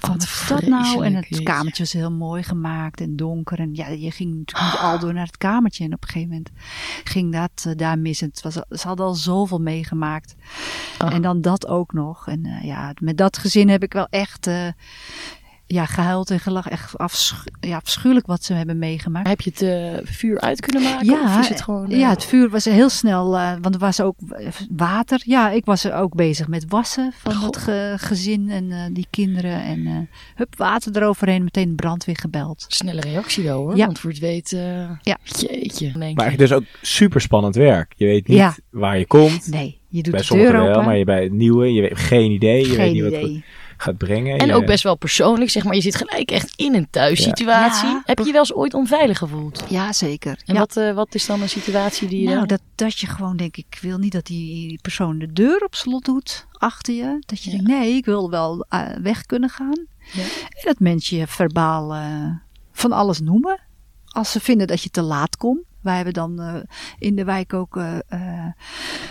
Oh, 0.00 0.10
Wat 0.10 0.22
is 0.22 0.44
dat 0.48 0.66
nou? 0.66 1.04
En 1.04 1.14
het 1.14 1.42
kamertje 1.42 1.82
was 1.82 1.92
heel 1.92 2.10
mooi 2.10 2.42
gemaakt 2.42 3.00
en 3.00 3.16
donker. 3.16 3.58
En 3.58 3.74
ja, 3.74 3.88
je 3.88 4.10
ging 4.10 4.34
natuurlijk 4.36 4.72
niet 4.72 4.80
al 4.80 4.98
door 4.98 5.14
naar 5.14 5.26
het 5.26 5.38
kamertje. 5.38 5.84
En 5.84 5.94
op 5.94 6.02
een 6.02 6.08
gegeven 6.08 6.28
moment 6.28 6.50
ging 7.04 7.32
dat 7.32 7.64
eh, 7.66 7.76
daar 7.76 7.98
mis. 7.98 8.22
En 8.22 8.28
het 8.28 8.42
was, 8.42 8.54
ze 8.54 8.86
hadden 8.86 9.06
al 9.06 9.14
zoveel 9.14 9.60
meegemaakt. 9.60 10.34
Ah. 10.98 11.14
En 11.14 11.22
dan 11.22 11.40
dat 11.40 11.66
ook 11.66 11.92
nog. 11.92 12.28
En 12.28 12.46
eh, 12.46 12.64
ja, 12.64 12.92
met 13.00 13.16
dat 13.16 13.38
gezin 13.38 13.68
heb 13.68 13.82
ik 13.82 13.92
wel 13.92 14.06
echt 14.10 14.46
eh, 14.46 14.66
ja, 15.72 15.86
gehuild 15.86 16.30
en 16.30 16.40
gelachen. 16.40 16.70
Echt 16.70 16.98
afschu 16.98 17.36
ja, 17.60 17.76
afschuwelijk 17.76 18.26
wat 18.26 18.44
ze 18.44 18.52
hebben 18.52 18.78
meegemaakt. 18.78 19.28
Heb 19.28 19.40
je 19.40 19.50
het 19.50 19.62
eh, 19.62 20.12
vuur 20.12 20.40
uit 20.40 20.60
kunnen 20.60 20.82
maken? 20.82 21.22
of 21.22 21.38
is 21.40 21.48
het 21.48 21.62
gewoon... 21.62 21.90
eh, 21.90 21.98
ja, 21.98 22.10
het 22.10 22.24
vuur 22.24 22.48
was 22.50 22.64
heel 22.64 22.88
snel, 22.88 23.36
eh, 23.38 23.52
want 23.60 23.74
er 23.74 23.80
was 23.80 24.00
ook 24.00 24.16
water. 24.76 25.22
Ja, 25.24 25.50
ik 25.50 25.64
was 25.64 25.84
er 25.84 25.94
ook 25.94 26.14
bezig 26.14 26.48
met 26.48 26.64
wassen 26.68 27.12
van 27.18 27.34
God. 27.34 27.56
ge- 27.56 27.94
gezin 27.96 28.50
en 28.50 28.70
eh, 28.72 28.78
die 28.92 29.06
kinderen. 29.10 29.62
En 29.62 29.86
eh, 29.86 29.96
hup, 30.34 30.56
water 30.56 30.96
eroverheen, 30.96 31.44
meteen 31.44 31.68
de 31.68 31.74
brandweer 31.74 32.16
gebeld. 32.16 32.64
Snelle 32.68 33.00
reactie 33.00 33.44
wel 33.44 33.58
hoor. 33.58 33.76
Ja. 33.76 33.86
Want 33.86 33.98
voor 33.98 34.10
het 34.10 34.18
weet, 34.18 34.52
eh, 34.52 34.90
Ja. 35.02 35.16
jeetje. 35.38 36.12
Maar 36.14 36.30
het 36.30 36.40
is 36.40 36.52
ook 36.52 36.64
super 36.82 37.20
spannend 37.20 37.54
werk. 37.54 37.92
Je 37.96 38.06
weet 38.06 38.28
niet 38.28 38.36
Ja. 38.36 38.54
waar 38.70 38.98
je 38.98 39.06
komt. 39.06 39.46
Nee, 39.50 39.78
je 39.88 40.02
doet 40.02 40.12
bij 40.12 40.22
de 40.22 40.34
deur 40.34 40.52
wel, 40.52 40.68
open. 40.68 40.84
maar 40.84 40.96
je 40.96 41.04
bij 41.04 41.22
het 41.22 41.32
nieuwe, 41.32 41.72
je 41.72 41.80
weet 41.80 41.98
geen 41.98 42.30
idee. 42.30 42.60
Je 42.60 42.66
weet 42.68 42.76
Geen 42.76 42.92
niet 42.92 43.02
wat 43.02 43.12
idee. 43.12 43.34
het 43.34 43.42
gaat 43.82 43.96
brengen. 43.98 44.38
En 44.38 44.46
Je- 44.46 44.54
ook 44.54 44.66
best 44.66 44.82
wel 44.82 44.96
persoonlijk, 44.96 45.50
zeg 45.50 45.64
maar. 45.64 45.74
Je 45.74 45.80
zit 45.80 45.94
gelijk 45.96 46.30
echt 46.30 46.52
in 46.56 46.74
een 46.74 46.90
thuissituatie. 46.90 47.88
Ja. 47.88 48.02
Heb 48.04 48.18
je 48.18 48.24
je 48.24 48.30
wel 48.32 48.40
eens 48.40 48.54
ooit 48.54 48.74
onveilig 48.74 49.18
gevoeld? 49.18 49.64
Ja, 49.68 49.92
zeker. 49.92 50.42
En 50.44 50.54
ja. 50.54 50.60
wat, 50.60 50.76
eh, 50.76 50.92
wat 50.94 51.14
is 51.14 51.26
dan 51.26 51.42
een 51.42 51.48
situatie 51.48 52.08
die 52.08 52.20
je... 52.20 52.24
Nou, 52.26 52.38
dan- 52.38 52.46
dat, 52.46 52.60
dat 52.74 52.98
je 52.98 53.06
gewoon 53.06 53.36
denkt, 53.36 53.56
ik 53.56 53.78
wil 53.80 53.98
niet 53.98 54.12
dat 54.12 54.26
die 54.26 54.78
persoon 54.82 55.18
de 55.18 55.32
deur 55.32 55.64
op 55.64 55.74
slot 55.74 56.04
doet 56.04 56.46
achter 56.52 56.94
je. 56.94 57.16
Dat 57.26 57.42
je 57.42 57.50
Ja. 57.50 57.56
denkt, 57.56 57.70
nee, 57.72 57.94
ik 57.94 58.04
wil 58.04 58.30
wel 58.30 58.66
eh, 58.68 58.80
weg 59.02 59.26
kunnen 59.26 59.48
gaan. 59.50 59.86
Ja. 60.12 60.22
En 60.22 60.62
dat 60.62 60.78
mensen 60.78 61.16
je 61.16 61.26
verbaal 61.26 61.94
eh, 61.94 62.26
van 62.72 62.92
alles 62.92 63.20
noemen. 63.20 63.60
Als 64.06 64.30
ze 64.30 64.40
vinden 64.40 64.66
dat 64.66 64.82
je 64.82 64.90
te 64.90 65.02
laat 65.02 65.36
komt. 65.36 65.60
Wij 65.80 65.94
hebben 65.96 66.12
dan 66.14 66.40
eh, 66.40 66.54
in 66.98 67.16
de 67.16 67.24
wijk 67.24 67.54
ook 67.54 67.78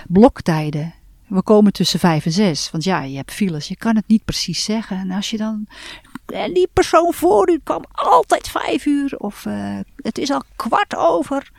bloktijden. 0.07 0.93
We 1.29 1.41
komen 1.41 1.73
tussen 1.73 1.99
vijf 1.99 2.25
en 2.25 2.31
zes. 2.31 2.71
Want 2.71 2.83
ja, 2.83 3.01
je 3.01 3.15
hebt 3.15 3.31
files. 3.33 3.67
Je 3.67 3.75
kan 3.75 3.95
het 3.95 4.07
niet 4.07 4.25
precies 4.25 4.63
zeggen. 4.63 4.97
En 4.97 5.11
als 5.11 5.29
je 5.29 5.37
dan... 5.37 5.67
En 6.25 6.53
die 6.53 6.67
persoon 6.73 7.13
voor 7.13 7.49
u 7.49 7.59
kwam 7.63 7.83
altijd 7.91 8.47
vijf 8.47 8.85
uur. 8.85 9.15
Of 9.17 9.45
eh, 9.45 9.79
het 9.95 10.17
is 10.17 10.31
al 10.31 10.43
kwart 10.55 10.95
over. 10.95 11.51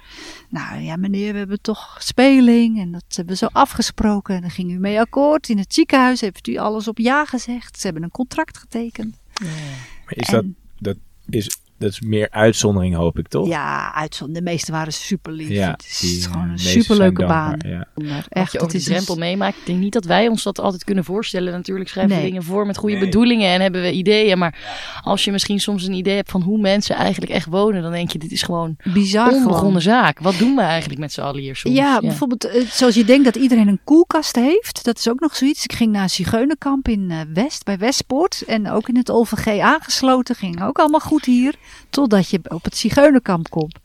Nou 0.49 0.81
ja, 0.81 0.97
meneer, 0.97 1.33
we 1.33 1.39
hebben 1.39 1.61
toch 1.61 1.97
speling. 1.99 2.81
En 2.81 2.93
dat 2.93 3.05
hebben 3.09 3.35
we 3.35 3.41
zo 3.41 3.49
afgesproken. 3.53 4.35
En 4.35 4.41
dan 4.41 4.51
ging 4.51 4.71
u 4.71 4.79
mee 4.79 5.01
akkoord. 5.01 5.49
In 5.49 5.59
het 5.59 5.75
ziekenhuis 5.75 6.21
heeft 6.21 6.47
u 6.47 6.57
alles 6.57 6.89
op 6.89 6.99
ja 6.99 7.25
gezegd. 7.25 7.79
Ze 7.81 7.85
hebben 7.85 8.03
een 8.03 8.11
contract 8.11 8.59
getekend. 8.59 9.17
Maar 9.41 10.15
is 10.15 10.29
En- 10.29 10.57
dat, 10.79 10.95
dat 10.95 11.35
is 11.35 11.59
dat 11.81 11.91
is 11.91 12.01
meer 12.01 12.31
uitzondering, 12.31 12.95
hoop 12.95 13.19
ik, 13.19 13.29
toch? 13.29 13.47
Ja, 13.49 13.93
uitzond. 13.95 14.35
De 14.35 14.43
meeste 14.43 14.73
waren 14.73 14.93
super 14.93 15.33
lief. 15.33 15.49
Ja, 15.49 15.71
het 15.71 15.85
is 15.89 15.99
die, 15.99 16.23
gewoon 16.23 16.49
een 16.51 16.59
superleuke 16.59 17.27
baan. 17.27 17.61
ja. 17.67 17.87
Maar 17.95 18.27
Echt, 18.29 18.53
het 18.53 18.71
de 18.71 18.77
is 18.77 18.85
drempel 18.85 19.15
een- 19.15 19.21
meemaakt. 19.21 19.57
Ik 19.57 19.67
denk 19.67 19.79
niet 19.79 19.93
dat 19.93 20.05
wij 20.05 20.29
ons 20.29 20.43
dat 20.43 20.59
altijd 20.61 20.85
kunnen 20.85 21.05
voorstellen. 21.05 21.53
Natuurlijk 21.53 21.89
schrijven 21.89 22.15
we 22.15 22.21
Nee. 22.21 22.31
dingen 22.31 22.43
voor 22.43 22.67
met 22.67 22.77
goede 22.77 22.95
Nee. 22.97 23.05
bedoelingen 23.05 23.49
en 23.51 23.61
hebben 23.61 23.83
we 23.83 23.93
ideeën. 23.93 24.39
Maar 24.39 24.59
als 25.03 25.25
je 25.25 25.31
misschien 25.33 25.61
soms 25.61 25.87
een 25.87 25.93
idee 25.93 26.17
hebt 26.17 26.31
van 26.31 26.43
hoe 26.43 26.59
mensen 26.61 26.97
eigenlijk 26.97 27.33
echt 27.33 27.47
wonen, 27.47 27.83
dan 27.83 27.93
denk 27.93 28.11
je, 28.13 28.19
dit 28.19 28.33
is 28.33 28.43
gewoon 28.43 28.77
bizar 28.85 29.27
gewoon. 29.29 29.47
onbegonnen 29.47 29.83
zaak. 29.83 30.19
Wat 30.19 30.39
doen 30.39 30.55
we 30.55 30.61
eigenlijk 30.63 31.01
met 31.01 31.13
z'n 31.13 31.21
allen 31.21 31.41
hier 31.41 31.57
soms? 31.57 31.77
Ja, 31.77 32.01
bijvoorbeeld 32.01 32.45
eh, 32.45 32.67
zoals 32.67 32.95
je 32.95 33.05
denkt 33.05 33.25
dat 33.25 33.37
iedereen 33.37 33.69
een 33.69 33.81
koelkast 33.85 34.37
heeft. 34.37 34.85
Dat 34.85 34.99
is 34.99 35.09
ook 35.09 35.21
nog 35.21 35.37
zoiets. 35.37 35.65
Ik 35.65 35.73
ging 35.73 35.93
naar 35.93 36.03
een 36.03 36.11
zigeunerkamp 36.11 36.89
in 36.89 37.11
eh, 37.11 37.19
West, 37.35 37.65
bij 37.65 37.79
Westpoort. 37.79 38.43
En 38.47 38.71
ook 38.71 38.89
in 38.89 38.97
het 38.97 39.11
OVG 39.11 39.59
aangesloten. 39.61 40.35
Ging 40.35 40.63
ook 40.63 40.79
allemaal 40.79 41.01
goed 41.01 41.25
hier. 41.25 41.55
Totdat 41.91 42.29
je 42.31 42.41
op 42.49 42.65
het 42.65 42.77
zigeunerkamp 42.77 43.51
komt. 43.51 43.79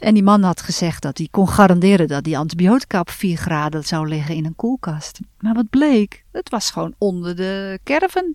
En 0.00 0.14
die 0.14 0.22
man 0.22 0.42
had 0.42 0.60
gezegd 0.60 1.02
dat 1.02 1.18
hij 1.18 1.28
kon 1.30 1.48
garanderen 1.48 2.08
dat 2.08 2.24
die 2.24 2.38
antibiotica 2.38 3.00
op 3.00 3.10
4 3.10 3.36
graden 3.36 3.84
zou 3.84 4.08
liggen 4.08 4.34
in 4.34 4.44
een 4.44 4.56
koelkast. 4.56 5.20
Maar 5.40 5.54
wat 5.54 5.70
bleek? 5.70 6.24
Het 6.32 6.50
was 6.50 6.70
gewoon 6.70 6.94
onder 6.98 7.36
de 7.36 7.78
caravan. 7.84 8.34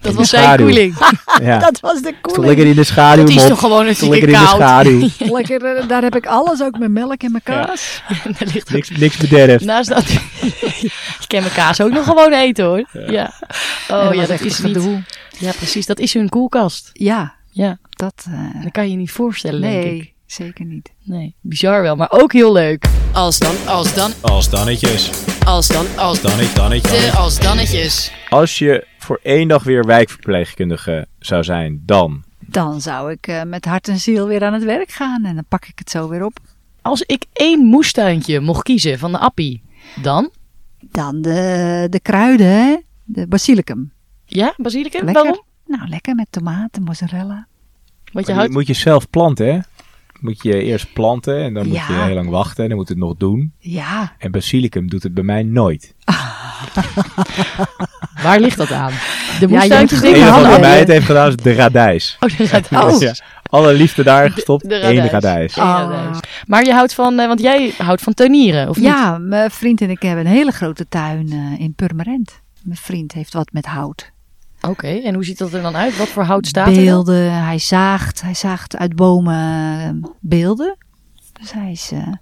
Dat 0.00 0.14
was 0.14 0.28
zijn 0.28 0.56
koeling. 0.56 0.94
Ja. 1.42 1.58
Dat 1.58 1.80
was 1.80 2.02
de 2.02 2.14
koeling. 2.20 2.46
lekker 2.46 2.66
in 2.66 2.74
de 2.74 2.84
schaduw, 2.84 3.24
Het 3.24 3.34
is 3.36 3.46
toch 3.46 3.58
gewoon 3.58 3.94
Stond 3.94 4.10
lekker 4.10 4.28
in 4.28 4.34
de 4.34 4.40
koud. 4.44 4.56
schaduw. 4.56 5.08
Lekker, 5.36 5.64
eh, 5.64 5.88
daar 5.88 6.02
heb 6.02 6.16
ik 6.16 6.26
alles, 6.26 6.62
ook 6.62 6.78
mijn 6.78 6.92
melk 6.92 7.22
en 7.22 7.30
mijn 7.30 7.42
kaas. 7.42 8.02
En 8.24 8.34
er 8.38 8.46
ligt 8.52 8.68
ook 8.68 8.72
niks, 8.74 8.90
niks 8.90 9.16
bederfd. 9.16 9.64
Naast 9.64 9.88
dat. 9.88 10.08
je 10.10 10.90
kan 11.26 11.40
mijn 11.40 11.52
kaas 11.52 11.80
ook 11.80 11.90
nog 11.90 12.04
gewoon 12.04 12.32
eten 12.32 12.64
hoor. 12.64 12.88
Ja. 12.92 13.32
Oh 13.88 14.04
dat 14.04 14.14
ja, 14.14 14.26
dat 14.26 14.40
is 14.40 14.58
een 14.58 14.72
niet. 14.72 15.04
Ja, 15.38 15.52
precies. 15.52 15.86
Dat 15.86 15.98
is 15.98 16.14
hun 16.14 16.28
koelkast. 16.28 16.90
Ja, 16.92 17.34
Ja, 17.54 17.78
dat... 17.90 18.26
eh, 18.30 18.62
dat 18.62 18.72
kan 18.72 18.84
je 18.84 18.90
je 18.90 18.96
niet 18.96 19.10
voorstellen, 19.10 19.60
denk 19.60 19.82
ik. 19.84 19.90
nee, 19.90 20.14
zeker 20.26 20.64
niet. 20.64 20.92
Nee, 21.02 21.34
bizar 21.40 21.82
wel, 21.82 21.96
maar 21.96 22.10
ook 22.10 22.32
heel 22.32 22.52
leuk. 22.52 22.84
Als 23.12 23.38
dan, 23.38 23.54
als 23.66 23.94
dan, 23.94 24.10
Als 24.20 24.50
dannetjes. 24.50 25.10
als 25.44 25.68
dan, 25.68 25.86
als 25.96 26.20
dan. 26.20 26.30
Dannetje, 26.30 26.54
dannetje. 26.54 26.88
De 27.10 27.12
als 27.16 27.40
dannetjes. 27.40 28.12
Als 28.30 28.58
je 28.58 28.86
voor 28.98 29.20
één 29.22 29.48
dag 29.48 29.62
weer 29.64 29.84
wijkverpleegkundige 29.86 31.06
zou 31.18 31.44
zijn, 31.44 31.82
dan... 31.86 32.24
Dan 32.38 32.80
zou 32.80 33.10
ik 33.12 33.26
eh, 33.26 33.42
met 33.42 33.64
hart 33.64 33.88
en 33.88 33.98
ziel 33.98 34.26
weer 34.26 34.44
aan 34.44 34.52
het 34.52 34.64
werk 34.64 34.90
gaan 34.90 35.24
en 35.24 35.34
dan 35.34 35.44
pak 35.48 35.66
ik 35.66 35.78
het 35.78 35.90
zo 35.90 36.08
weer 36.08 36.24
op. 36.24 36.38
Als 36.82 37.02
ik 37.02 37.24
één 37.32 37.64
moestuintje 37.64 38.40
mocht 38.40 38.62
kiezen 38.62 38.98
van 38.98 39.12
de 39.12 39.18
appie, 39.18 39.62
dan? 40.02 40.30
Dan 40.80 41.22
de, 41.22 41.86
de 41.90 42.00
kruiden, 42.00 42.46
hè? 42.46 42.76
de 43.04 43.26
basilicum. 43.26 43.92
Ja, 44.24 44.54
basilicum? 44.56 45.04
Lekker. 45.04 45.22
Waarom? 45.22 45.42
Nou, 45.78 45.88
lekker 45.88 46.14
met 46.14 46.26
tomaten, 46.30 46.82
mozzarella. 46.82 47.46
Want 48.12 48.26
je 48.26 48.32
houdt... 48.32 48.52
moet 48.52 48.66
je 48.66 48.72
zelf 48.74 49.10
planten, 49.10 49.46
hè? 49.54 49.58
Moet 50.20 50.42
je 50.42 50.62
eerst 50.62 50.92
planten 50.92 51.42
en 51.42 51.54
dan 51.54 51.66
moet 51.66 51.76
Ja. 51.76 51.86
je 51.88 51.94
heel 52.02 52.14
lang 52.14 52.28
wachten 52.30 52.62
en 52.62 52.68
dan 52.68 52.78
moet 52.78 52.88
het 52.88 52.98
nog 52.98 53.16
doen. 53.16 53.52
Ja, 53.58 54.12
En 54.18 54.30
basilicum 54.30 54.88
doet 54.88 55.02
het 55.02 55.14
bij 55.14 55.24
mij 55.24 55.42
nooit. 55.42 55.94
Waar 58.22 58.40
ligt 58.40 58.56
dat 58.56 58.72
aan? 58.72 58.90
De 58.92 58.96
je 59.38 59.46
moestuintjes 59.48 60.00
Het 60.00 60.14
dingen 60.14 60.30
wat 60.30 60.42
bij 60.42 60.60
mij 60.60 60.78
het 60.78 60.88
heeft 60.88 61.06
gedaan 61.06 61.28
is 61.28 61.36
de 61.36 61.52
radijs. 61.54 62.16
Oh, 62.20 62.36
de 62.38 62.46
radijs. 62.46 62.94
Oh. 62.94 63.00
Ja. 63.00 63.14
Alle 63.42 63.72
liefde 63.74 64.02
daar 64.02 64.30
gestopt, 64.30 64.68
de 64.68 64.74
één 64.74 64.94
radijs. 64.96 65.10
radijs. 65.12 65.56
Eén 65.56 65.62
Ah. 65.62 65.90
radijs. 65.90 66.18
Maar 66.46 66.64
je 66.64 66.72
houdt 66.72 66.94
van, 66.94 67.18
eh, 67.18 67.26
want 67.26 67.40
jij 67.40 67.74
houdt 67.78 68.02
van 68.02 68.14
tuinieren, 68.14 68.68
of 68.68 68.76
niet? 68.76 68.84
ja 68.84 69.18
mijn 69.18 69.50
vriend 69.50 69.80
en 69.80 69.90
ik 69.90 70.02
hebben 70.02 70.26
een 70.26 70.32
hele 70.32 70.50
grote 70.52 70.88
tuin 70.88 71.32
eh, 71.32 71.60
in 71.60 71.74
Purmerend. 71.74 72.40
Mijn 72.62 72.78
vriend 72.78 73.12
heeft 73.12 73.32
wat 73.32 73.52
met 73.52 73.66
hout. 73.66 74.11
Oké, 74.68 74.86
en 74.88 75.14
hoe 75.14 75.24
ziet 75.24 75.38
dat 75.38 75.52
er 75.52 75.62
dan 75.62 75.76
uit? 75.76 75.96
Wat 75.96 76.08
voor 76.08 76.22
hout 76.22 76.46
staat 76.46 76.66
er 76.66 76.74
beelden, 76.74 77.44
hij 77.44 77.58
zaagt, 77.58 78.22
hij 78.22 78.34
zaagt 78.34 78.76
uit 78.76 78.96
bomen 78.96 79.80
eh, 80.04 80.10
beelden. 80.20 80.76
Dus 81.32 81.52
hij 81.52 81.70
is 81.70 81.90
eh 81.92 82.12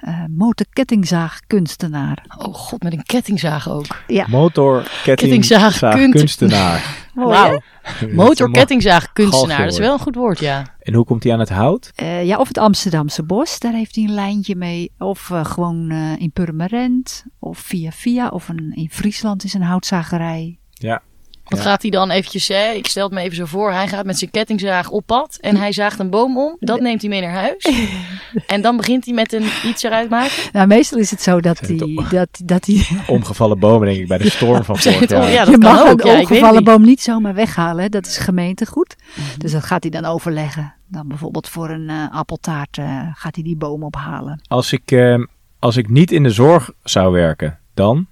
eh, 0.00 0.24
motorkettingzaagkunstenaar. 0.36 2.24
Oh 2.38 2.54
god, 2.54 2.82
met 2.82 2.92
een 2.92 3.02
kettingzaag 3.02 3.68
ook. 3.70 3.86
Motor, 4.28 4.82
ketting, 4.82 5.16
Kettingzaag, 5.18 5.72
zaag, 5.74 5.94
kunt- 5.94 6.14
kunstenaar. 6.14 7.04
Wauw. 7.14 7.60
Motorkettingzaagkunstenaar, 8.12 9.58
dat 9.62 9.72
is 9.72 9.78
wel 9.78 9.92
een 9.92 9.98
goed 9.98 10.14
woord, 10.14 10.38
ja. 10.38 10.64
En 10.80 10.94
hoe 10.94 11.04
komt 11.04 11.22
hij 11.22 11.32
aan 11.32 11.38
het 11.38 11.48
hout? 11.48 11.92
Eh, 11.94 12.24
ja, 12.24 12.38
of 12.38 12.48
het 12.48 12.58
Amsterdamse 12.58 13.22
bos, 13.22 13.58
daar 13.58 13.72
heeft 13.72 13.94
hij 13.94 14.04
een 14.04 14.14
lijntje 14.14 14.56
mee. 14.56 14.92
Of 14.98 15.30
gewoon 15.42 15.90
in 16.18 16.30
Purmerend, 16.32 17.24
of 17.38 17.58
via 17.58 17.90
via, 17.90 18.28
of 18.28 18.48
een, 18.48 18.72
in 18.74 18.90
Friesland 18.90 19.44
is 19.44 19.54
een 19.54 19.62
houtzagerij. 19.62 20.58
Ja. 20.72 21.02
Wat 21.48 21.58
Ja. 21.58 21.64
gaat 21.64 21.82
hij 21.82 21.90
dan 21.90 22.10
eventjes, 22.10 22.48
hè? 22.48 22.70
ik 22.70 22.86
stel 22.86 23.04
het 23.04 23.12
me 23.12 23.20
even 23.20 23.36
zo 23.36 23.44
voor, 23.44 23.72
hij 23.72 23.88
gaat 23.88 24.04
met 24.04 24.18
zijn 24.18 24.30
kettingzaag 24.30 24.90
op 24.90 25.06
pad 25.06 25.38
en 25.40 25.56
hij 25.56 25.72
zaagt 25.72 25.98
een 25.98 26.10
boom 26.10 26.38
om. 26.38 26.56
Dat 26.60 26.80
neemt 26.80 27.00
hij 27.00 27.10
mee 27.10 27.20
naar 27.20 27.34
huis. 27.34 27.68
en 28.46 28.62
dan 28.62 28.76
begint 28.76 29.04
hij 29.04 29.14
met 29.14 29.32
een 29.32 29.46
iets 29.64 29.82
eruit 29.82 30.10
maken. 30.10 30.32
Nou, 30.52 30.66
meestal 30.66 30.98
is 30.98 31.10
het 31.10 31.22
zo 31.22 31.40
dat 31.40 31.58
hij... 31.60 31.76
Dat, 32.10 32.28
dat 32.44 32.64
hij 32.66 32.86
Omgevallen 33.16 33.58
bomen, 33.58 33.86
denk 33.88 34.00
ik, 34.00 34.08
bij 34.08 34.18
de 34.18 34.30
storm 34.30 34.64
van 34.64 34.76
vorig 34.82 35.10
jaar. 35.10 35.30
ja, 35.30 35.44
dat 35.44 35.54
je 35.54 35.58
kan 35.60 35.74
mag 35.74 35.90
ook. 35.90 36.00
een 36.04 36.18
omgevallen 36.18 36.64
boom 36.64 36.82
niet 36.82 37.00
zomaar 37.02 37.34
weghalen, 37.34 37.82
hè. 37.82 37.88
dat 37.88 38.06
is 38.06 38.18
gemeentegoed. 38.18 38.96
Dus 39.38 39.52
dat 39.52 39.64
gaat 39.64 39.82
hij 39.82 39.92
dan 40.00 40.04
overleggen. 40.04 40.74
Dan 40.88 41.08
bijvoorbeeld 41.08 41.48
voor 41.48 41.70
een 41.70 41.88
eh, 41.88 41.96
appeltaart 42.10 42.78
eh, 42.78 43.00
gaat 43.14 43.34
hij 43.34 43.44
die 43.44 43.56
boom 43.56 43.82
ophalen. 43.82 44.40
Als 44.48 44.72
ik, 44.72 44.90
eh, 44.90 45.24
als 45.58 45.76
ik 45.76 45.88
niet 45.88 46.10
in 46.12 46.22
de 46.22 46.30
zorg 46.30 46.70
zou 46.82 47.12
werken, 47.12 47.58
dan? 47.74 48.06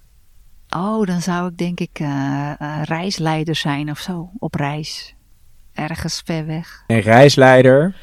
Oh, 0.76 1.06
dan 1.06 1.20
zou 1.20 1.48
ik 1.50 1.58
denk 1.58 1.80
ik 1.80 1.98
eh, 2.00 2.50
eh, 2.58 2.82
reisleider 2.82 3.54
zijn 3.56 3.90
of 3.90 3.98
zo, 3.98 4.30
op 4.38 4.54
reis. 4.54 5.14
Ergens 5.74 6.22
ver 6.24 6.46
weg. 6.46 6.84
Een 6.86 7.00
reisleider 7.00 7.94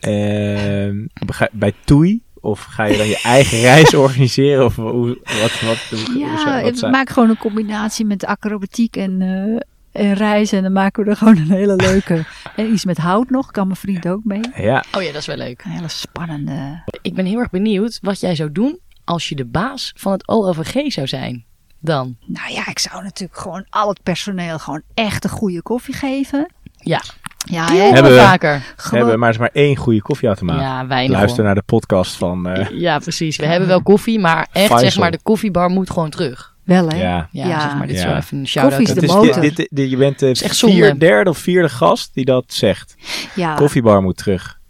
ehm, 0.00 1.06
bij 1.52 1.72
TUI? 1.84 2.22
Of 2.40 2.62
ga 2.62 2.84
je 2.84 2.96
dan 2.96 3.06
je 3.06 3.20
eigen 3.22 3.60
reis 3.70 3.94
organiseren? 3.94 4.64
Of 4.64 4.76
hoe, 4.76 5.18
wat, 5.24 5.60
wat, 5.60 5.78
hoe, 5.78 6.18
Ja, 6.18 6.28
hoe 6.28 6.38
zou- 6.38 6.62
wat 6.62 6.82
ik 6.82 6.90
maak 6.90 7.10
gewoon 7.10 7.28
een 7.28 7.36
combinatie 7.38 8.04
met 8.04 8.24
acrobatiek 8.24 8.96
en, 8.96 9.22
eh, 9.22 10.02
en 10.08 10.14
reizen. 10.14 10.56
En 10.56 10.62
dan 10.62 10.72
maken 10.72 11.04
we 11.04 11.10
er 11.10 11.16
gewoon 11.16 11.36
een 11.36 11.50
hele 11.50 11.76
leuke... 11.76 12.24
en 12.56 12.72
iets 12.72 12.84
met 12.84 12.98
hout 12.98 13.30
nog, 13.30 13.50
kan 13.50 13.66
mijn 13.66 13.78
vriend 13.78 14.08
ook 14.08 14.24
mee. 14.24 14.40
Ja, 14.56 14.84
Oh 14.96 15.02
ja, 15.02 15.08
dat 15.12 15.20
is 15.20 15.26
wel 15.26 15.36
leuk. 15.36 15.62
Een 15.64 15.70
hele 15.70 15.88
spannende... 15.88 16.82
Ik 17.02 17.14
ben 17.14 17.24
heel 17.24 17.38
erg 17.38 17.50
benieuwd 17.50 17.98
wat 18.02 18.20
jij 18.20 18.34
zou 18.34 18.52
doen 18.52 18.78
als 19.04 19.28
je 19.28 19.34
de 19.34 19.44
baas 19.46 19.92
van 19.96 20.12
het 20.12 20.28
OLVG 20.28 20.92
zou 20.92 21.06
zijn. 21.06 21.44
Dan. 21.84 22.16
Nou 22.26 22.52
ja, 22.52 22.68
ik 22.68 22.78
zou 22.78 23.02
natuurlijk 23.02 23.38
gewoon 23.40 23.64
al 23.70 23.88
het 23.88 24.02
personeel 24.02 24.58
gewoon 24.58 24.82
echt 24.94 25.24
een 25.24 25.30
goede 25.30 25.62
koffie 25.62 25.94
geven. 25.94 26.52
Ja, 26.76 27.02
Ja, 27.44 27.72
Hebben 27.72 28.12
we 28.12 28.18
vaker. 28.18 28.54
we 28.58 28.82
Gewoon- 28.82 28.98
hebben 29.00 29.18
maar 29.18 29.28
eens 29.28 29.38
maar 29.38 29.50
één 29.52 29.76
goede 29.76 30.02
koffieautomaat. 30.02 30.60
Ja, 30.60 30.86
weinig 30.86 31.16
Luister 31.16 31.36
hoor. 31.36 31.44
naar 31.46 31.54
de 31.54 31.62
podcast 31.66 32.16
van... 32.16 32.46
eh, 32.48 32.78
Ja, 32.78 32.98
precies. 32.98 33.36
We 33.36 33.46
hebben 33.46 33.68
wel 33.68 33.82
koffie, 33.82 34.18
maar 34.18 34.48
echt 34.52 34.66
Faisal. 34.66 34.78
zeg 34.78 34.96
maar, 34.98 35.10
de 35.10 35.18
koffiebar 35.22 35.70
moet 35.70 35.90
gewoon 35.90 36.10
terug. 36.10 36.54
Wel 36.64 36.88
hè? 36.88 36.96
ja. 37.02 37.28
Ja, 37.32 37.46
Ja. 37.46 37.60
zeg 37.60 37.74
maar, 37.76 37.86
dit 37.86 37.96
is 37.96 38.02
Ja. 38.02 38.08
wel 38.08 38.16
even 38.16 38.38
een 38.38 38.46
shout-out. 38.46 38.76
Koffie 38.76 38.94
is 38.96 39.00
de 39.00 39.06
is, 39.06 39.14
motor. 39.14 39.40
dit, 39.42 39.56
dit, 39.56 39.68
dit- 39.70 39.90
je 39.90 39.96
bent 39.96 40.18
de 40.18 40.30
is 40.30 40.42
echt 40.42 40.56
zonde. 40.56 40.76
vier, 40.76 40.98
derde 40.98 41.30
of 41.30 41.38
vierde 41.38 41.68
gast 41.68 42.14
die 42.14 42.24
dat 42.24 42.44
zegt. 42.46 42.94
Ja. 43.34 43.54
Koffiebar 43.54 44.02
moet 44.02 44.16
terug. 44.16 44.60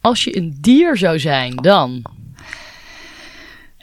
Als 0.00 0.24
je 0.24 0.36
een 0.36 0.56
dier 0.60 0.96
zou 0.96 1.18
zijn, 1.18 1.56
dan... 1.56 2.02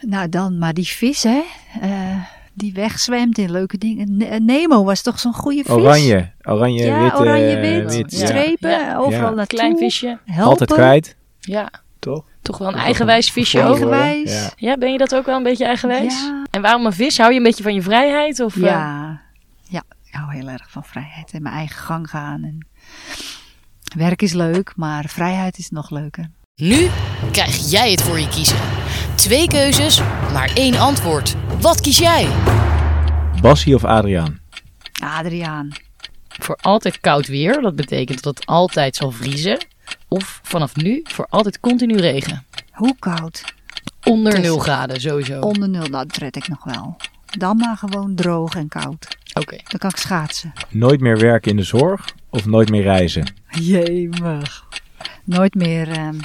Nou 0.07 0.29
dan 0.29 0.57
maar 0.57 0.73
die 0.73 0.85
vis 0.87 1.23
hè. 1.23 1.41
Eh, 1.81 2.15
die 2.53 2.73
wegzwemt 2.73 3.37
in 3.37 3.51
leuke 3.51 3.77
dingen. 3.77 4.17
Ne- 4.17 4.39
Nemo 4.39 4.83
was 4.83 5.01
toch 5.01 5.19
zo'n 5.19 5.33
goede 5.33 5.63
vis? 5.63 5.71
Oranje. 5.73 6.31
Oranje, 6.43 6.85
Ja, 6.85 7.03
wit. 7.03 7.89
eh, 7.89 7.95
wit, 7.95 8.11
ja. 8.19 8.25
Strepen, 8.25 8.69
Ja. 8.69 8.97
overal 8.97 9.29
Ja. 9.29 9.35
naartoe. 9.35 9.59
Klein 9.59 9.77
visje. 9.77 10.19
Helpen. 10.25 10.43
Altijd 10.49 10.73
kwijt, 10.73 11.15
Ja, 11.39 11.69
toch? 11.99 12.23
toch 12.41 12.57
wel 12.57 12.67
een 12.67 12.73
eigenwijs 12.75 13.31
visje. 13.31 13.59
Eigenwijs. 13.59 14.33
Ja. 14.33 14.49
Ja, 14.55 14.77
ben 14.77 14.91
je 14.91 14.97
dat 14.97 15.15
ook 15.15 15.25
wel 15.25 15.35
een 15.37 15.43
beetje 15.43 15.65
eigenwijs? 15.65 16.21
Ja. 16.21 16.43
En 16.51 16.61
waarom 16.61 16.85
een 16.85 16.93
vis? 16.93 17.17
Hou 17.17 17.31
je 17.31 17.37
een 17.37 17.43
beetje 17.43 17.63
van 17.63 17.73
je 17.73 17.81
vrijheid? 17.81 18.39
Of, 18.39 18.55
eh, 18.55 18.61
Ja. 18.61 19.21
ja, 19.63 19.83
ik 20.03 20.13
hou 20.13 20.33
heel 20.35 20.47
erg 20.47 20.69
van 20.71 20.83
vrijheid 20.83 21.31
en 21.31 21.41
mijn 21.41 21.55
eigen 21.55 21.77
gang 21.83 22.09
gaan. 22.09 22.43
En 22.43 22.67
werk 23.97 24.21
is 24.21 24.33
leuk, 24.33 24.73
maar 24.75 25.05
vrijheid 25.07 25.57
is 25.57 25.69
nog 25.69 25.89
leuker. 25.89 26.29
Nu 26.55 26.87
krijg 27.31 27.69
jij 27.71 27.91
het 27.91 28.01
voor 28.01 28.19
je 28.19 28.27
kiezen. 28.27 28.57
Twee 29.25 29.47
keuzes, 29.47 29.99
maar 30.33 30.51
één 30.53 30.75
antwoord. 30.79 31.35
Wat 31.61 31.81
kies 31.81 31.97
jij? 31.97 32.27
Bassie 33.41 33.75
of 33.75 33.83
Adriaan? 33.83 34.39
Adriaan, 35.03 35.71
voor 36.27 36.57
altijd 36.61 36.99
koud 36.99 37.27
weer. 37.27 37.61
Dat 37.61 37.75
betekent 37.75 38.23
dat 38.23 38.35
het 38.35 38.45
altijd 38.45 38.95
zal 38.95 39.11
vriezen. 39.11 39.65
Of 40.07 40.39
vanaf 40.43 40.75
nu 40.75 41.01
voor 41.03 41.25
altijd 41.29 41.59
continu 41.59 41.97
regen. 41.97 42.45
hoe 42.71 42.95
koud? 42.99 43.43
Onder 44.03 44.31
Tussen. 44.31 44.49
0 44.49 44.59
graden 44.59 45.01
sowieso. 45.01 45.37
Oké. 45.37 45.45
Onder 45.45 45.69
nul, 45.69 45.89
dat 45.89 46.17
red 46.17 46.35
ik 46.35 46.47
nog 46.47 46.63
wel. 46.63 46.97
Dan 47.25 47.57
maar 47.57 47.77
gewoon 47.77 48.15
droog 48.15 48.55
en 48.55 48.67
koud. 48.67 49.17
Dan 49.33 49.79
kan 49.79 49.89
ik 49.89 49.97
schaatsen. 49.97 50.53
Nooit 50.69 50.99
meer 50.99 51.17
werken 51.17 51.51
in 51.51 51.57
de 51.57 51.63
zorg 51.63 52.05
of 52.29 52.45
nooit 52.45 52.69
meer 52.69 52.83
reizen? 52.83 53.33
Jemig. 53.49 54.64
Nooit 55.23 55.55
meer 55.55 55.87
ehm 55.91 56.15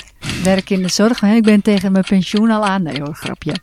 werken 0.43 0.77
in 0.77 0.83
de 0.83 0.89
zorg. 0.89 1.21
hè. 1.21 1.35
Ik 1.35 1.43
ben 1.43 1.63
tegen 1.63 1.93
mijn 1.93 2.05
pensioen 2.05 2.51
al 2.51 2.65
aan. 2.65 2.83
Nee 2.83 3.01
hoor, 3.01 3.15
grapje. 3.15 3.55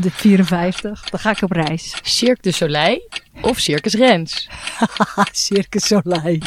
De 0.00 0.10
54. 0.10 1.04
Dan 1.10 1.20
ga 1.20 1.30
ik 1.30 1.42
op 1.42 1.50
reis. 1.52 1.96
Cirque 2.02 2.42
du 2.42 2.50
Soleil 2.52 3.08
of 3.40 3.58
Circus 3.58 3.94
Rens. 3.94 4.48
Circus 5.32 5.86
Soleil. 5.86 6.38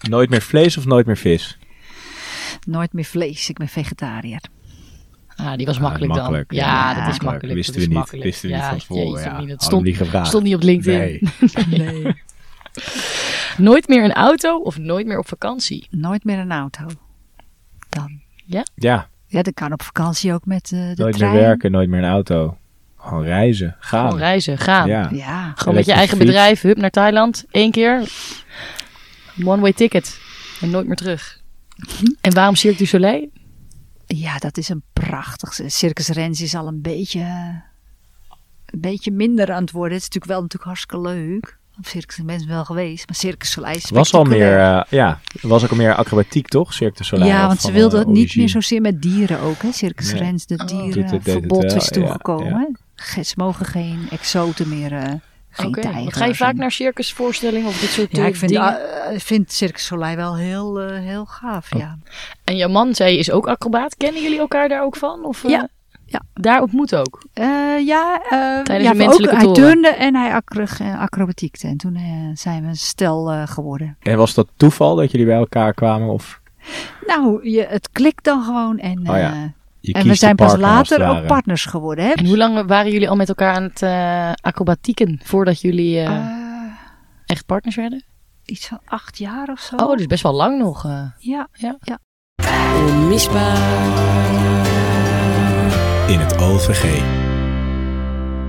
Nooit 0.10 0.30
meer 0.30 0.42
vlees 0.42 0.76
of 0.76 0.84
nooit 0.84 1.06
meer 1.06 1.16
vis? 1.16 1.58
Nooit 2.66 2.92
meer 2.92 3.04
vlees. 3.04 3.48
Ik 3.48 3.56
ben 3.58 3.68
vegetariër. 3.68 4.40
Ah, 5.36 5.56
die 5.56 5.66
was 5.66 5.76
Ah, 5.76 5.82
makkelijk, 5.82 6.12
makkelijk, 6.12 6.48
dan. 6.48 6.58
Ja, 6.58 6.94
ja, 6.94 7.04
dat 7.04 7.14
is 7.14 7.20
makkelijk. 7.20 7.54
Wisten 7.54 7.74
dat 7.74 7.82
we 7.82 7.88
is 7.88 7.88
niet. 7.88 7.96
makkelijk. 7.96 8.24
Wisten 8.24 8.48
we 8.48 8.54
niet 8.54 8.64
van 8.64 8.78
tevoren. 8.78 9.22
Ja, 9.22 9.46
het 9.46 9.62
stond, 9.62 9.84
niet 9.84 9.96
gevraagd. 9.96 10.26
stond 10.28 10.42
niet 10.44 10.54
op 10.54 10.62
LinkedIn. 10.62 10.98
Nee. 11.66 11.78
Nee. 12.02 12.14
Nooit 13.56 13.88
meer 13.88 14.04
een 14.04 14.12
auto 14.12 14.58
of 14.58 14.78
nooit 14.78 15.06
meer 15.06 15.18
op 15.18 15.28
vakantie? 15.28 15.86
Nooit 15.90 16.24
meer 16.24 16.38
een 16.38 16.52
auto. 16.52 16.84
Dan. 17.88 18.20
Ja, 18.46 18.64
Ja, 19.26 19.42
dat 19.42 19.54
kan 19.54 19.72
op 19.72 19.82
vakantie 19.82 20.32
ook 20.32 20.44
met 20.46 20.72
eh, 20.72 20.78
de 20.94 21.02
nooit 21.02 21.16
trein. 21.16 21.32
meer 21.32 21.40
werken, 21.40 21.70
nooit 21.70 21.88
meer 21.88 21.98
een 22.02 22.10
auto. 22.10 22.56
Gewoon 22.96 23.22
reizen, 23.24 23.76
gaan. 23.78 24.04
Gewoon 24.04 24.18
reizen, 24.18 24.58
gaan. 24.58 24.88
Ja. 24.88 25.08
Ja. 25.12 25.52
Gewoon 25.56 25.74
met 25.74 25.86
je 25.86 25.92
eigen 25.92 26.16
fiets. 26.16 26.26
bedrijf, 26.30 26.60
hup 26.60 26.76
naar 26.76 26.90
Thailand, 26.90 27.44
één 27.50 27.70
keer. 27.70 28.08
One 29.44 29.60
way 29.60 29.72
ticket. 29.72 30.18
En 30.60 30.70
nooit 30.70 30.86
meer 30.86 30.96
terug. 30.96 31.40
En 32.20 32.34
waarom 32.34 32.54
Cirque 32.54 32.78
du 32.78 32.86
Soleil? 32.86 33.28
ja, 34.06 34.38
dat 34.38 34.56
is 34.58 34.68
een 34.68 34.82
prachtig. 34.92 35.52
Circus 35.66 36.08
Rens 36.08 36.40
is 36.40 36.54
al 36.54 36.66
een 36.66 36.82
beetje, 36.82 37.20
een 38.66 38.80
beetje 38.80 39.10
minder 39.10 39.52
aan 39.52 39.62
het 39.62 39.70
worden. 39.70 39.92
Het 39.92 40.02
is 40.02 40.06
natuurlijk 40.08 40.32
wel 40.32 40.42
natuurlijk 40.42 40.64
hartstikke 40.70 41.00
leuk. 41.00 41.58
Op 41.78 41.86
Circus 41.86 42.18
Rens 42.26 42.44
wel 42.46 42.64
geweest, 42.64 43.06
maar 43.08 43.16
Circus 43.16 43.50
Soleil 43.50 43.76
is 43.76 43.90
Was 43.90 44.14
al 44.14 44.24
meer, 44.24 44.58
eh, 44.58 44.82
ja, 44.88 45.20
was 45.40 45.64
ook 45.64 45.70
al 45.70 45.76
meer 45.76 45.94
acrobatiek 45.94 46.48
toch? 46.48 46.76
Du 46.76 46.90
Soleil. 46.94 47.30
Ja, 47.30 47.46
want 47.46 47.60
ze 47.60 47.72
wilden 47.72 48.00
eh, 48.00 48.06
het 48.06 48.14
niet 48.14 48.36
meer 48.36 48.48
zozeer 48.48 48.80
met 48.80 49.02
dieren 49.02 49.40
ook. 49.40 49.62
Hè? 49.62 49.72
Circus 49.72 50.12
Nee. 50.12 50.20
Rens, 50.22 50.46
de 50.46 50.54
Oh. 50.58 50.66
Dierenverbod 50.66 51.62
wel, 51.62 51.74
is 51.76 51.84
ja, 51.84 51.90
toegekomen. 51.90 52.76
ja. 53.14 53.22
Ze 53.22 53.34
mogen 53.36 53.66
geen 53.66 54.06
exoten 54.10 54.68
meer, 54.68 54.92
eh 54.92 55.12
geen 55.50 55.66
Oké, 55.68 55.80
tijgers. 55.80 56.16
Ga 56.16 56.24
je 56.24 56.34
vaak 56.34 56.52
en- 56.52 56.56
naar 56.56 56.72
circusvoorstellingen 56.72 57.68
of 57.68 57.80
dit 57.80 57.90
soort 57.90 58.16
Ja, 58.16 58.22
eh, 58.22 58.28
ik 58.28 58.36
vind, 58.36 58.50
dingen? 58.50 58.78
ik 59.14 59.20
vind 59.22 59.52
Circus 59.52 59.84
Soleil 59.84 60.16
wel 60.16 60.36
heel, 60.36 60.80
eh, 60.80 60.98
heel 60.98 61.24
gaaf, 61.24 61.72
Oh. 61.72 61.80
ja. 61.80 61.98
En 62.44 62.56
jouw 62.56 62.68
man 62.68 62.94
zei 62.94 63.18
is 63.18 63.30
ook 63.30 63.46
acrobaat. 63.48 63.96
Kennen 63.96 64.22
jullie 64.22 64.38
elkaar 64.38 64.68
daar 64.68 64.82
ook 64.82 64.96
van? 64.96 65.24
Of, 65.24 65.44
eh, 65.44 65.50
Ja, 65.50 65.68
ja. 66.06 66.20
Daar 66.34 66.62
ontmoet 66.62 66.94
ook. 66.94 67.22
Eh, 67.32 67.46
ja, 67.86 68.20
eh, 68.22 68.62
Tijdens 68.62 68.98
ja, 68.98 69.06
ook, 69.06 69.30
hij 69.30 69.52
turnde 69.52 69.88
en 69.88 70.14
hij 70.14 70.32
acro- 70.32 70.64
eh, 70.84 71.00
acrobatiekte. 71.00 71.66
En 71.68 71.76
toen 71.76 71.98
zijn 72.34 72.62
we 72.62 72.68
een 72.68 72.76
stel 72.76 73.30
eh, 73.32 73.46
geworden. 73.46 73.96
En 74.00 74.16
was 74.16 74.34
dat 74.34 74.48
toeval 74.56 74.94
dat 74.96 75.10
jullie 75.10 75.26
bij 75.26 75.36
elkaar 75.36 75.74
kwamen? 75.74 76.08
Of 76.08 76.40
Nou, 77.06 77.50
je, 77.50 77.66
het 77.68 77.90
klikt 77.92 78.24
dan 78.24 78.42
gewoon. 78.42 78.78
En, 78.78 78.98
Oh 79.10 79.16
ja, 79.16 79.32
en 79.80 80.06
we 80.06 80.14
zijn 80.14 80.36
pas 80.36 80.56
later 80.56 81.08
ook 81.08 81.26
partners 81.26 81.64
geworden. 81.64 82.04
Hè? 82.04 82.12
En 82.12 82.26
hoe 82.26 82.36
lang 82.36 82.66
waren 82.66 82.92
jullie 82.92 83.08
al 83.08 83.16
met 83.16 83.28
elkaar 83.28 83.54
aan 83.54 83.62
het 83.62 83.82
eh, 83.82 84.32
acrobatieken 84.40 85.20
voordat 85.24 85.60
jullie 85.60 86.06
echt 87.26 87.46
partners 87.46 87.76
werden? 87.76 88.04
iets 88.44 88.66
van 88.68 88.80
acht 88.84 89.18
jaar 89.18 89.48
of 89.48 89.60
zo. 89.60 89.76
Oh, 89.76 89.96
dus 89.96 90.06
best 90.06 90.22
wel 90.22 90.32
lang 90.34 90.58
nog. 90.58 90.84
eh. 90.84 91.02
Ja, 91.18 91.48
Ja. 91.52 91.76
ja. 91.80 91.98
Onmisbaar. 92.86 94.65
In 96.06 96.18
het 96.18 96.38
OVG. 96.38 97.02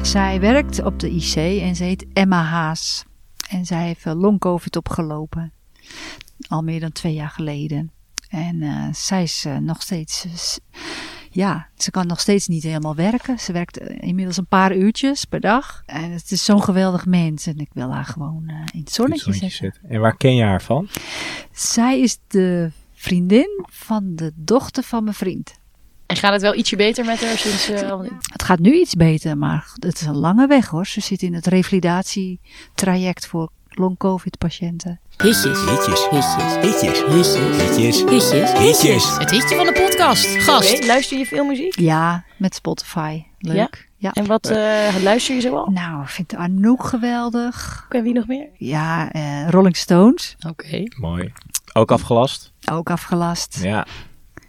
Zij 0.02 0.39
werkt 0.39 0.84
op 0.84 1.00
de 1.00 1.10
IC 1.10 1.36
en 1.62 1.76
ze 1.76 1.84
heet 1.84 2.06
Emma 2.13 2.43
Haas. 2.43 3.06
En 3.50 3.65
zij 3.65 3.86
heeft 3.86 4.06
eh, 4.06 4.13
long-covid 4.15 4.76
opgelopen. 4.76 5.54
Al 6.48 6.62
meer 6.62 6.80
dan 6.80 6.91
twee 6.91 7.13
jaar 7.13 7.30
geleden. 7.30 7.91
En 8.30 8.62
eh, 8.62 8.93
zij 8.93 9.24
is 9.24 9.46
eh, 9.46 9.58
nog 9.58 9.82
steeds... 9.82 10.28
ja, 11.30 11.67
ze 11.76 11.91
kan 11.91 12.08
nog 12.08 12.20
steeds 12.20 12.48
niet 12.48 12.63
helemaal 12.63 12.96
werken. 12.96 13.39
Ze 13.39 13.52
werkt 13.52 13.78
inmiddels 13.80 14.38
een 14.38 14.48
paar 14.48 14.76
uurtjes 14.76 15.26
per 15.26 15.39
dag. 15.39 15.84
En 15.86 16.12
het 16.12 16.32
is 16.32 16.46
zo'n 16.46 16.63
geweldig 16.63 17.06
mens. 17.06 17.48
En 17.48 17.58
ik 17.58 17.70
wil 17.74 17.93
haar 17.93 18.06
gewoon 18.06 18.43
eh, 18.48 18.56
in 18.74 18.80
het 18.80 18.91
zonnetje 18.91 19.50
zetten. 19.50 19.89
En 19.89 20.00
waar 20.00 20.17
ken 20.17 20.36
je 20.36 20.43
haar 20.43 20.62
van? 20.62 20.88
Zij 21.52 22.00
is 22.00 22.17
de 22.28 22.72
vriendin 22.93 23.65
van 23.72 24.15
de 24.15 24.32
dochter 24.36 24.84
van 24.84 25.04
mijn 25.04 25.15
vriend. 25.15 25.60
En 26.08 26.15
gaat 26.15 26.32
het 26.34 26.41
wel 26.41 26.56
ietsje 26.56 26.76
beter 26.76 27.06
met 27.06 27.26
haar 27.26 27.38
sinds... 27.38 27.70
Eh, 27.70 28.00
het 28.32 28.43
gaat 28.43 28.60
nu 28.60 28.74
iets 28.74 28.93
beter, 28.96 29.38
maar 29.38 29.72
het 29.80 30.02
is 30.02 30.08
een 30.08 30.17
lange 30.17 30.48
weg 30.48 30.67
hoor. 30.67 30.86
Ze 30.86 31.02
zit 31.02 31.22
in 31.22 31.34
het 31.34 31.48
revalidatietraject 31.48 33.28
voor 33.28 33.50
long-covid-patiënten. 33.70 35.00
Hitjes. 35.17 35.43
Hitjes. 35.43 36.08
Hitjes. 36.10 36.56
Hitjes. 36.62 37.00
Hitjes. 37.08 38.04
Hitjes. 38.04 38.52
Hitjes. 38.60 39.17
Het 39.17 39.32
hitje 39.32 39.56
van 39.56 39.65
de 39.65 39.72
podcast. 39.72 40.26
Gast. 40.26 40.86
Luister 40.86 41.17
je 41.17 41.26
veel 41.26 41.46
muziek? 41.46 41.80
Ja, 41.80 42.24
met 42.38 42.56
Spotify. 42.56 43.24
Leuk. 43.39 43.89
Ja? 43.98 44.12
En 44.13 44.26
wat 44.26 44.46
eh, 44.50 44.96
luister 45.02 45.36
je 45.36 45.41
zoal? 45.41 45.70
Nou, 45.70 46.02
ik 46.02 46.08
vind 46.10 46.36
Anouk 46.36 46.84
geweldig. 46.84 47.86
En 47.89 48.04
wie 48.04 48.13
nog 48.13 48.28
meer? 48.28 48.48
Ja, 48.58 49.12
eh, 49.12 49.50
Rolling 49.50 49.78
Stones. 49.78 50.36
Oké. 50.48 50.84
Mooi. 51.00 51.34
Ook 51.74 51.91
afgelast? 51.91 52.54
Ook 52.72 52.89
afgelast. 52.89 53.60
Ja. 53.62 53.86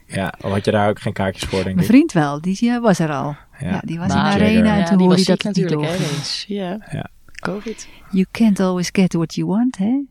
Ja, 0.09 0.35
al 0.41 0.51
had 0.51 0.65
je 0.65 0.71
daar 0.71 0.89
ook 0.89 1.01
geen 1.01 1.13
kaartjes 1.13 1.49
voor, 1.49 1.59
denk 1.59 1.69
ik. 1.69 1.75
Mijn 1.75 1.87
vriend 1.87 2.13
wel, 2.13 2.41
die 2.41 2.79
was 2.81 2.99
er 2.99 3.13
al. 3.13 3.37
Ja, 3.59 3.81
die 3.85 3.99
was 3.99 4.09
in 4.09 4.15
de 4.15 4.23
arena 4.23 4.77
en 4.79 4.85
toen 4.85 4.99
hoorde 4.99 5.15
hij 5.15 5.25
dat 5.25 5.43
natuurlijk 5.43 5.81
niet 5.81 5.91
eens. 5.91 6.45
Ja. 6.49 6.79
ja, 6.91 7.09
COVID. 7.41 7.89
You 8.11 8.27
can't 8.31 8.61
always 8.61 8.89
get 8.93 9.13
what 9.13 9.35
you 9.35 9.47
want, 9.47 9.77
hè? 9.77 9.85
You 9.85 10.05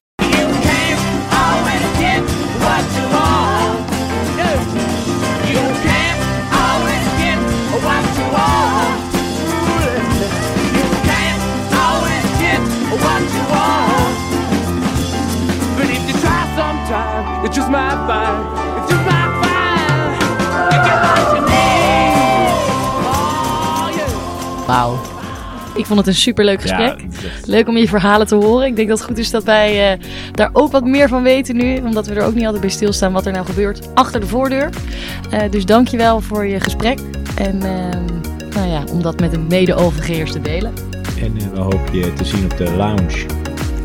can't 0.61 1.01
always 1.43 1.83
get 1.97 2.23
what 2.59 2.83
you 2.95 3.07
want. 3.15 3.89
No. 4.37 4.49
You 5.53 5.65
can't 5.87 6.19
always 6.63 7.05
get 7.21 7.39
what 7.85 8.03
you 8.17 8.27
want. 8.35 8.99
You 10.77 10.87
can't 11.09 11.41
always 11.85 12.25
get 12.43 12.61
what 13.03 13.21
you 13.33 13.43
want. 13.53 14.15
But 15.77 15.89
if 15.89 16.01
you 16.07 16.15
try 16.19 16.41
sometime, 16.55 17.43
you 17.43 17.49
just 17.49 17.69
might 17.69 18.05
find. 18.07 18.56
Wauw. 24.67 24.99
Ik 25.75 25.85
vond 25.85 25.99
het 25.99 26.07
een 26.07 26.15
superleuk 26.15 26.61
gesprek. 26.61 26.99
Ja, 26.99 27.05
is 27.39 27.45
Leuk 27.45 27.67
om 27.67 27.77
je 27.77 27.87
verhalen 27.87 28.27
te 28.27 28.35
horen. 28.35 28.67
Ik 28.67 28.75
denk 28.75 28.87
dat 28.87 28.97
het 28.97 29.07
goed 29.07 29.17
is 29.17 29.31
dat 29.31 29.43
wij 29.43 29.91
eh, 29.91 29.99
daar 30.31 30.49
ook 30.53 30.71
wat 30.71 30.85
meer 30.85 31.07
van 31.07 31.23
weten 31.23 31.55
nu. 31.55 31.77
Omdat 31.77 32.07
we 32.07 32.13
er 32.15 32.25
ook 32.25 32.33
niet 32.33 32.43
altijd 32.43 32.61
bij 32.61 32.69
stilstaan 32.71 33.11
wat 33.13 33.25
er 33.25 33.31
nou 33.31 33.45
gebeurt 33.45 33.89
achter 33.93 34.19
de 34.19 34.27
voordeur. 34.27 34.69
Eh, 35.29 35.41
dus 35.49 35.65
dankjewel 35.65 36.21
voor 36.21 36.45
je 36.45 36.59
gesprek. 36.59 36.99
En 37.35 37.61
ehm, 37.63 38.05
nou 38.55 38.69
ja, 38.69 38.83
om 38.91 39.01
dat 39.01 39.19
met 39.19 39.31
de 39.31 39.39
mede-OVG'ers 39.39 40.31
te 40.31 40.41
delen. 40.41 40.73
En 41.21 41.37
eh, 41.37 41.43
we 41.53 41.59
hopen 41.59 41.97
je 41.97 42.13
te 42.13 42.25
zien 42.25 42.43
op 42.51 42.57
de 42.57 42.71
lounge. 42.75 43.25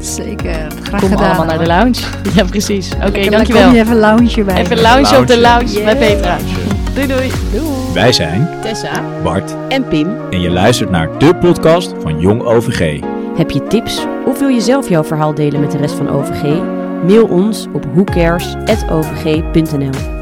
Zeker. 0.01 0.67
Graag 0.83 1.01
Kom 1.01 1.09
gedaan. 1.11 1.27
allemaal 1.27 1.47
naar 1.47 1.59
de 1.59 1.67
lounge. 1.67 2.01
Ja, 2.35 2.45
precies. 2.45 2.91
Oké, 3.07 3.31
dankjewel. 3.31 3.65
Kom 3.65 3.75
je 3.75 3.81
even 3.81 3.99
lounge 3.99 4.45
bij. 4.45 4.57
Even 4.61 4.81
lounge 4.81 5.19
op 5.19 5.27
de 5.27 5.39
Lounge. 5.41 5.65
lounge 5.75 5.83
bij 5.85 5.97
Petra. 5.97 6.37
Doei 6.95 7.07
doei. 7.07 7.31
Doei. 7.53 7.93
Wij 7.95 8.13
zijn 8.13 8.49
Tessa. 8.63 9.03
Bart 9.23 9.57
En 9.69 9.89
Pim, 9.89 10.09
en 10.31 10.41
je 10.41 10.51
luistert 10.51 10.91
naar 10.91 11.19
de 11.19 11.35
podcast 11.35 11.93
van 12.01 12.21
Jong 12.21 12.43
OVG. 12.43 13.01
heb 13.37 13.51
je 13.51 13.67
tips 13.67 14.07
of 14.27 14.39
wil 14.39 14.49
je 14.49 14.61
zelf 14.61 14.89
jouw 14.89 15.05
verhaal 15.05 15.35
delen 15.35 15.61
met 15.61 15.71
de 15.71 15.79
rest 15.79 15.95
van 15.95 16.09
OVG? 16.09 16.43
Mail 17.07 17.27
ons 17.27 17.67
op 17.73 17.87
whocares.ovg.nl 17.95 20.22